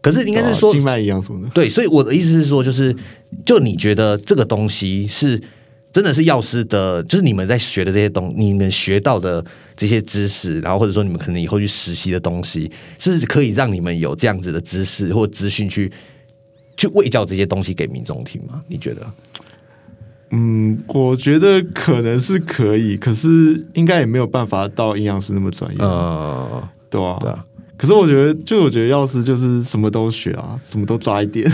[0.00, 1.48] 可是应该是说啊静脉营养什么的。
[1.52, 2.94] 对，所以我的意思是说，就是
[3.44, 5.40] 就你觉得这个东西是
[5.96, 9.42] 真的是药师的，就是你们在学的这些东，你们学到的
[9.74, 15.90] 这些知识，然后或者说你们可能以后去实习的东西，是可以让你们有这样子的知识或资讯去
[16.76, 18.60] 去喂教这些东西给民众听吗？
[18.68, 19.06] 你觉得？
[20.32, 27.42] 嗯，我觉得可能是可以，可是应该也没有办法到营养师那么专业，呃，对啊，对啊。
[27.76, 31.48] 可是我觉得，就我觉得药师就是什么都学啊，什么都抓一点，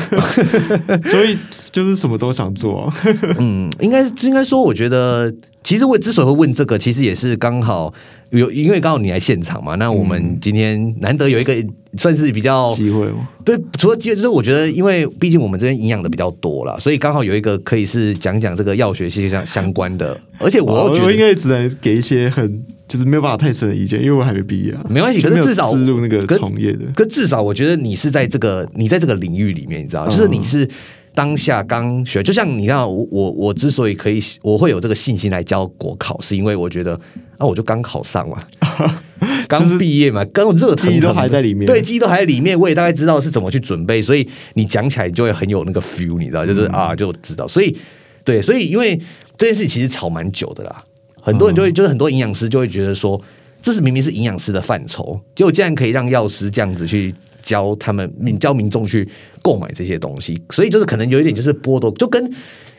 [1.06, 1.36] 所以
[1.70, 2.94] 就是什么都想做、啊。
[3.38, 5.32] 嗯，应该应该说，我觉得
[5.64, 7.92] 其实我之所以会问这个，其实也是刚好
[8.30, 9.74] 有，因为刚好你来现场嘛。
[9.74, 11.54] 那我们今天难得有一个
[11.98, 13.28] 算是比较机会嘛？
[13.44, 21.06] 对，除了机会就是我觉得，因为毕竟我们这边营养的比较多了，所以刚好有一个可以是讲讲这个药学系相相关的，而且我又觉得。
[21.06, 24.84] 我应该只能给一些很就是没有办法太深的意见，因为我还没毕业啊。
[24.90, 26.80] 没关系可是至少进入那个可从业的。
[26.94, 30.68] 可至少我觉得你是在这个你在这个领域里面，你知道，就是你是
[31.14, 36.92] 当下刚学，就像你看我我我之所以可以我会有这个信心来教国考，是因为我觉得
[37.38, 38.36] 啊我就刚考上嘛，
[39.48, 41.66] 刚毕业嘛，刚热腾腾记忆都还在里面。
[41.66, 47.74] 对，记忆都还在里面，我也大概知道是怎么去准备，所以你讲起来就会很有那个 feel，你知道，就是、啊就知道，所以
[48.22, 49.00] 对，所以因为
[49.38, 50.84] 这件事其实吵蛮久的啦，
[51.22, 53.18] 很多人就会、就是很多营养师就会觉得说。
[53.64, 59.08] 这是明明是营养师的范畴，结果竟然可以让药师这样子去教他们民教民众去
[59.40, 62.28] 购买这些东西，所以就是可能有一点就是剥夺，就跟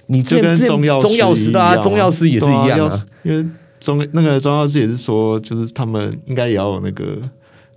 [0.07, 3.05] 你之就跟前中药中药师的啊，中药师也是一样啊。
[3.23, 7.17] 因为中那个中药师也是说，就是他们应该也要有那个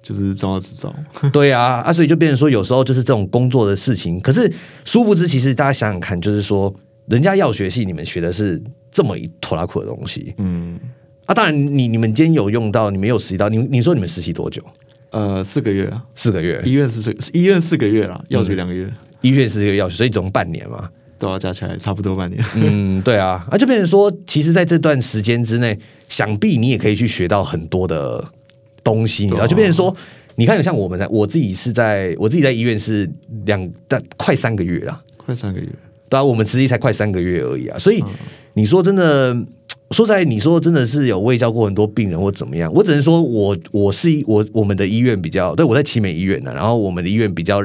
[0.03, 0.93] 就是中药执照。
[1.33, 4.53] 对啊，啊，所以就变成说，有时候就是这种工作的事情，可是
[4.85, 6.75] 殊不知，其实大家想想看，就是说，
[7.07, 8.61] 人家药学系你们学的是
[8.97, 10.81] 这么一拖拉苦的东西嗯，
[11.27, 11.35] 啊。
[11.35, 14.63] 当然你，你们今天有用到，你们有实习到，你你说你们实习多久？
[15.11, 20.89] 呃，四个月啊，四个月，医院是四医院四个月啦，药局两个月，医院是这个药局，所以总共半年嘛。
[21.19, 22.43] 都要加起来差不多半年。
[22.55, 25.79] 嗯，对啊，啊，就变成说，其实在这段时间之内，
[26.09, 28.25] 想必你也可以去学到很多的
[28.83, 29.95] 东西，你知道，啊就变成说，
[30.35, 33.09] 你看，像我们在，我自己是在我自己在医院是
[33.47, 35.03] 两但快三个月了。
[35.17, 35.67] 快三个月，
[36.11, 38.09] 对啊，我们实习才快三个月而已啊，所以嗯
[38.57, 39.35] 你说真的，
[39.91, 42.73] 说实在，你说真的是有喂教过很多病人或怎么样？
[42.73, 47.61] 我只能说我我是一我我们的医院比较，对我在奇美医院呢、然后我们的医院比较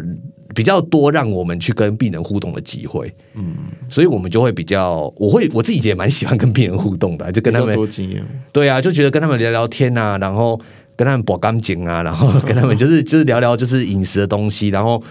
[0.53, 3.55] 比较多让我们去跟病人互动的机会，嗯，
[3.89, 8.21] 所以我们就会比较，我会我自己也蛮喜欢跟病人互动的啊、就跟他们多经验。
[8.51, 10.59] 对啊，就觉得跟他们聊聊天啊，然后
[10.97, 15.01] 跟他们保干净啊，然后跟他们就是就是聊聊就是饮食的东西，然后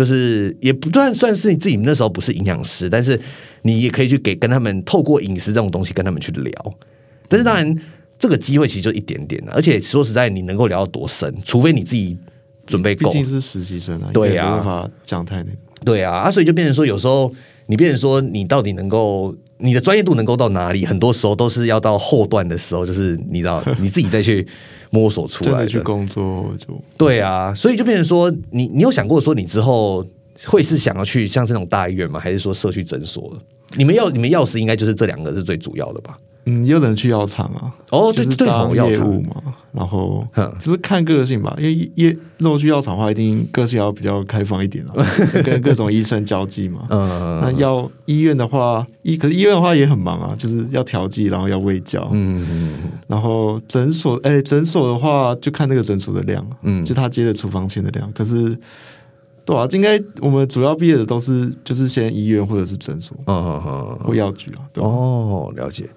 [0.00, 3.20] 就是也不算算是你自己那时候不是营养师，但是
[3.60, 6.52] 你也可以去给跟他们透过饮食这种东西跟他们去聊。
[7.28, 7.76] 但是当然，
[8.18, 12.16] 这个机会其实就一点点了，而且说实在，你能够聊到多深，除非你自己
[12.66, 13.12] 准备够。
[13.12, 15.58] 毕竟是实习生啊，对啊讲太那个。
[15.84, 17.30] 对啊，啊，所以就变成说，有时候
[17.66, 24.46] 你变成说，你到底能够你的专业度能够到哪里，很多时候都是要到后段的时候，就是你知道你自己再去
[24.90, 30.04] 摸索出来真的去工作就对啊，所以就变成说，你你有想过说，你之后
[30.44, 32.18] 会是想要去像这种大医院吗？
[32.18, 33.36] 还是说社区诊所？
[33.76, 36.18] 你们要你们药师应该就是这两个是最主要的吧？
[36.46, 44.94] 嗯，也有人去药厂啊，哦对对就是当业务嘛，然后哼就是看个性吧，因为业如果去药厂的话，一定个性要比较开放一点啊，
[45.44, 46.80] 跟各种医生交际嘛。
[46.88, 58.10] 嗯那要医院的话，医可是医院的话也很忙啊，就是要调剂，然后要喂教，嗯嗯然后诊所，哎、诊所的话就看那个诊所的量，嗯就他接的处方签的量。
[58.12, 58.56] 可是
[59.44, 64.60] 对啊，应该我们主要毕业的都是就是先医院或者是诊所，嗯嗯嗯，或药局啊。
[64.76, 65.88] 哦，了解。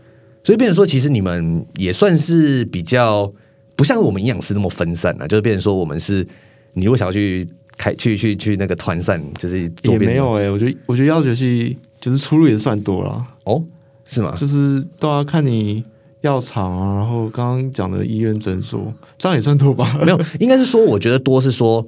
[0.43, 3.31] 所以变成说，其实你们也算是比较
[3.75, 6.25] 不像我们营养师那么分散了，就是变成说，我们是
[6.73, 13.63] 你如果想要去开去去去那个团散，就是也没有哎，我觉得我觉得药学系就是出路也算多了哦，
[14.05, 14.35] 是吗？
[14.35, 15.83] 就是都要看你。
[16.23, 19.99] 药厂啊，然后刚刚讲的医院诊所，这样也算多吧？
[20.05, 21.85] 没有，应该是说，我觉得多是说，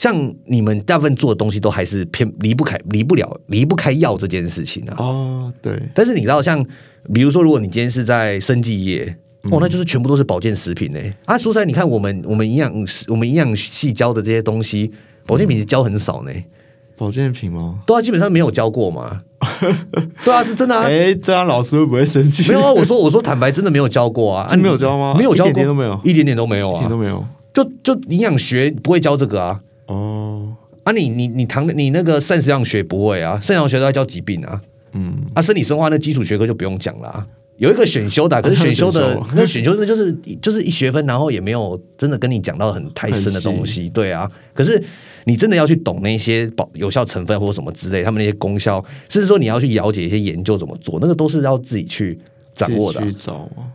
[0.00, 4.94] 像你们大部分做的东西都还是偏离不开、离不了、离不开药这件事情啊。
[4.96, 5.78] 哦，对。
[5.94, 6.64] 但是你知道，像
[7.12, 9.14] 比如说，如果你今天是在生技业，
[9.50, 10.98] 哦，那就是全部都是保健食品呢。
[11.26, 12.72] 啊，说实在，你看我们我们营养
[13.08, 14.90] 我们营养系教的这些东西，
[15.26, 16.32] 保健品是教很少呢。
[16.96, 17.80] 保健品吗？
[17.86, 19.20] 对啊，基本上没有教过嘛。
[20.24, 20.84] 对啊，是真的啊。
[20.84, 22.50] 哎，这样老师会不会生气？
[22.50, 24.48] 没有啊，我说我说坦白，真的没有教过啊。
[24.56, 25.14] 没有教吗？
[25.18, 27.22] 没有教，一点都没有，一点点都没有啊，一点都没有。
[27.52, 29.60] 就就营养学不会教这个啊。
[29.94, 30.56] 哦。
[30.84, 34.60] 啊，你你你糖你那个膳食养学不会啊，膳食养学都要教疾病啊。
[34.92, 35.14] 嗯。
[35.34, 37.08] 啊，生理生化那基础学科就不用讲了。
[37.08, 37.26] 啊
[37.56, 40.10] 有一个选修的， 可是选修的那选修的就是
[40.40, 43.90] 就是一学分，然后也没有真的跟你讲到很太深的东西。
[43.90, 44.82] 对啊，可是。
[45.26, 52.18] 你真的要去懂那些保有效成分或什么之类，他们那些功效，甚至说你要去了解一些研究怎么做，那个都是要自己去
[52.54, 53.00] 掌握的。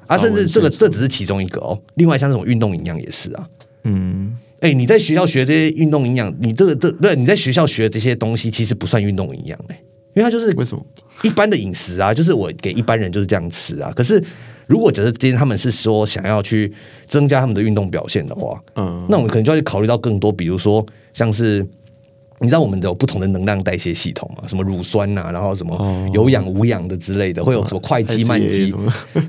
[0.08, 1.80] 啊，甚至这个这只是其中一个哦。
[1.94, 3.48] 另外像这种运动营养也是啊。
[3.84, 4.36] 嗯，
[4.66, 9.80] 哎，你在学校学这些运动营养，你这个这对你在学校学的这些东西，其实不算运动营养哎，
[10.16, 10.84] 因为它就是为什么
[11.22, 13.92] 一般的饮食啊，就是我给一般人就是这样吃啊。
[13.96, 14.24] 可是
[14.66, 16.74] 如果只是今天他们是说想要去
[17.08, 20.86] 增加他们的运动表现的话，嗯，那我们可能就要去考虑到更多，比如说。
[21.16, 21.66] 像是
[22.42, 24.46] 你知道我们有不同的能量代谢系统嘛？
[24.46, 28.76] 什么乳酸呐，然后什么有氧无氧的之类的，会有什么快肌慢肌？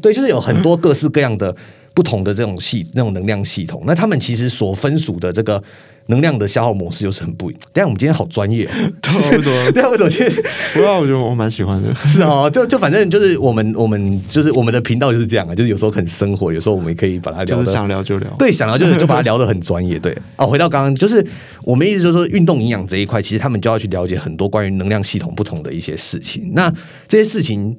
[0.02, 1.54] 对，就是有很多各式各样的
[1.96, 3.82] 不同的这种系那种能量系统。
[3.84, 5.60] 那他们其实所分属的这个。
[6.08, 7.62] 能量的消耗模式又是很不一样。
[7.72, 8.64] 等下我们今天好专业，
[9.02, 9.72] 差不 对？
[9.72, 10.24] 等下我走进，
[10.72, 11.92] 不要，我觉得我蛮喜欢的。
[12.06, 19.98] 是哦，就就反正就是我们我们就是我们的频道就是这样啊，就是有时候很生活，有时候我们也可以把它聊的想聊就聊，对，想聊就就把它聊得很专业。
[19.98, 21.26] 对，哦，回到刚刚，就是
[21.64, 26.52] 我们意思就是说，运动营养这一块，其实他们就要去了解很多关于能量系统不同的一些事情。
[26.54, 26.72] 那
[27.08, 27.76] 这些事情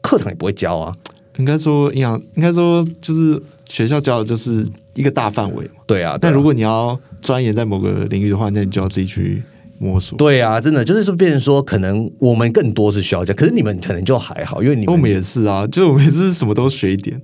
[0.00, 0.92] 课堂也不会教啊。
[1.38, 5.82] 应该说营养，应该说就是学校教的就是一个大范围嘛。
[5.86, 9.42] 对啊，但如果你要钻研在某个领域的话，那你就要自己去
[9.78, 10.16] 摸索。
[10.18, 17.20] 对啊，真的就是说，变成说，可能我们更多是需要这样，可是你们可能就还好，因为你们我们也是啊，就我们也是什么都学一点。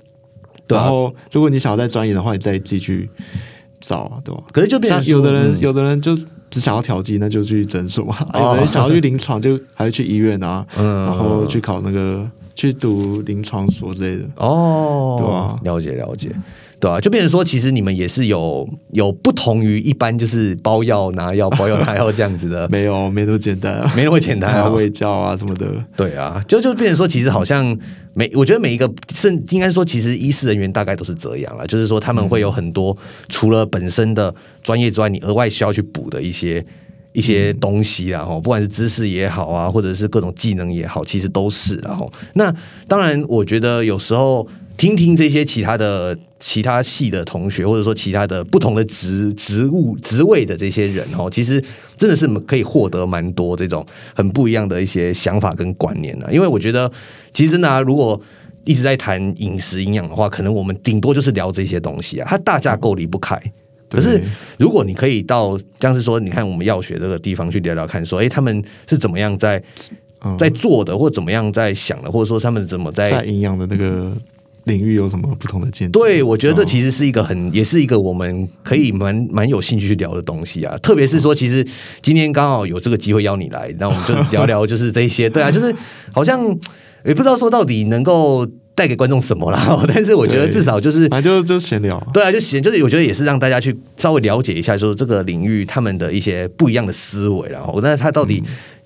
[0.68, 3.08] 然后，如果你想要再钻研的话，你再继续
[3.80, 4.42] 找啊，对吧？
[4.52, 6.16] 可是就变成有的人，有的人就
[6.48, 14.24] 只想要调剂，那就去诊所嘛；有的人想要去临床，就还是去医院啊， 嗯然后去考那个去读临床所之类的。
[14.36, 15.58] 哦，对啊？
[15.62, 16.30] 了解了解。
[16.80, 25.66] 对啊，就变成说，其实你们也是有有不同于一般就是包药拿药 包药拿药这样子的，没有没那么简单，没那么简单啊，喂教啊什么的。
[25.96, 27.64] 对啊，就就变成说，其实好像
[28.12, 32.94] 每我觉得每一个甚应该说，其实医师人员大概都是这样了，就是说他们会有很多
[33.30, 36.62] 除了本身的专业之外，你额外需要去补的一些
[37.14, 42.54] 一些东西然后不管是知识也好啊，或者是各种技能也好，其实都是然后那
[42.86, 44.46] 当然，我觉得有时候。
[44.76, 51.62] 听听这些其他的其他系的同学，或者说其他的不同的职职务职位的这些人哦，其实
[51.96, 53.86] 真的是可以获得蛮多这种
[54.16, 56.28] 很不一样的一些想法跟观念的。
[56.32, 56.90] 因为我觉得，
[57.32, 58.20] 其实真的，如果
[58.64, 63.40] 一直在谈饮食营养的话，可能我们顶多就是聊这些东西啊，它大架构离不开。
[63.94, 64.22] 可是
[64.58, 69.62] 如果你可以到像是说，你看我们药学这个地方去聊聊看，说哎，他们是怎么样在
[70.38, 74.12] 在做的，或怎么样在想的，或者说他们怎么在在营养的那个。
[74.64, 75.92] 领域有什么不同的见解？
[75.92, 80.74] 对，我觉得这其实是一个很，也是一个我们可以蛮蛮有兴趣去聊的东西啊。
[80.78, 81.62] 特别是说，其实
[82.00, 85.28] 今天刚好有这个机会邀你来，那我们就 聊聊，就是这些。
[85.28, 85.70] 对啊，就是
[86.14, 86.42] 好像
[87.04, 89.84] 也不知道说到底能够带给观众什么啦。
[89.88, 91.98] 但是我觉得至少就是，反正就就闲聊。
[92.12, 98.42] 对啊，就闲，就是我觉得也是让大家去稍微了解一下，说这个领域他们的一些不一样的思维，然后那他到底。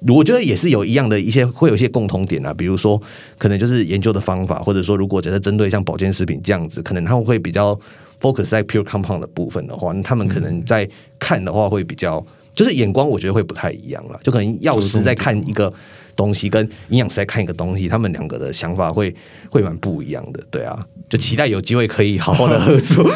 [0.07, 3.03] 我觉得也是有一样的一些会有一些共同点啊，比如说
[3.37, 7.77] 可能就是研究的方法，或者说如果只是针对像保健食品这样子，可能他们会比较
[8.21, 14.17] focus 在 pure compound 的部分的话，那他们可能在看的话会比较就是眼光，我觉得会不太一样了。
[14.23, 15.73] 就可能药师在看一个
[16.19, 19.15] 东西，跟营养师在看一个东西，他们两个的想法会
[19.49, 20.43] 会蛮不一样的。
[20.51, 20.77] 对啊，
[21.09, 23.09] 就期待有机会可以好好的合作，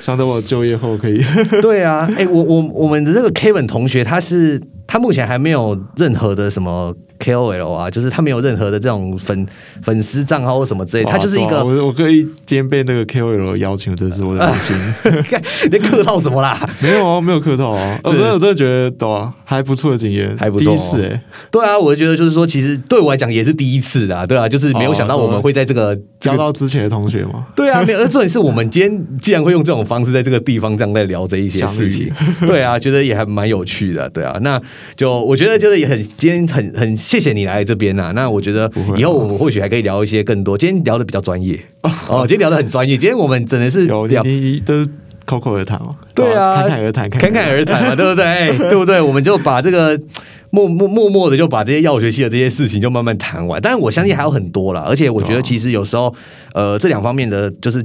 [0.00, 1.20] 想等我就业后可以。
[1.60, 4.62] 对啊，哎，我我我们的这个 Kevin 同学他是。
[4.86, 9.46] 他目前还没有任何的什么 KOL 啊，就是他没有任何的这种粉
[9.82, 14.76] 粉丝账号或什么之类，他就是一个我我可以今天被那个 KOL 邀请，这是我的荣幸。
[15.70, 16.58] 你客套什么啦？
[16.80, 27.46] 没有啊，没有客套啊，我真的我真的觉得懂啊，还不错的经验，还不错，第一次哎，对啊，我就觉得就是说，其实对我来讲也是第一次啊，对啊，就是没有想到我们会在这个交到之前的同学嘛？
[27.54, 32.12] 对啊，没有，重点是我们今天既然会用这种方式在这个地方这样在聊这一些事情，
[32.46, 34.60] 对啊，觉得也还蛮有趣的，对啊，那
[34.96, 41.58] 就我觉得就是也很今天很很谢谢你来这边啊，那我觉得以后我们或许还可以聊一些更多，今天聊的比较专业
[42.08, 44.88] 哦，今天聊的很专业，今天我们真的是聊你都是
[45.24, 48.58] 口口而谈哦，对啊，侃侃而谈，侃侃而谈嘛，对不对？
[48.70, 49.00] 对不对？
[49.00, 49.98] 我们就把这个。
[50.54, 56.14] 默默默默的就把这些药学系的这些事情就慢慢谈完，但是我相信还有很多了，而且我觉得其实有时候，
[56.54, 57.84] 呃，这两方面的就是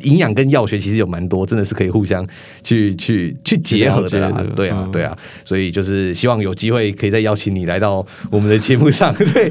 [0.00, 2.26] 营养跟药学其实有蛮多，真的是可以互相
[2.62, 4.44] 去去去结合的啦。
[4.54, 9.14] 对啊，对啊，所以就是希望有机会可以再邀请你来到我们的节目上。
[9.32, 9.50] 对，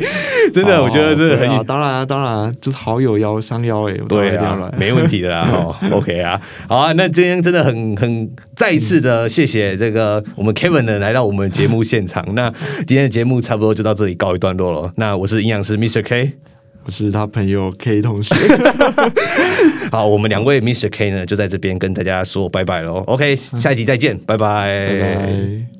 [0.53, 5.47] 真的，我觉得真的很当然当然就是好友邀相邀哎，对啊， 没问题的啦。
[5.53, 12.53] 哦，OK 啊，好啊，那今天真的很很再一次的谢谢这个我们 Kevin 呢来到我们节目现场，那。
[12.85, 14.91] 今天的节目差不多就到这里告一段落了。
[14.95, 16.31] 那我是营养师 Mr K，
[16.87, 18.33] 我是他朋友 K 同学。
[19.91, 23.03] 好，我们两位 Mr K 呢就在这边跟大家说拜拜喽。
[23.07, 25.76] OK，下一集再见，拜拜，拜拜。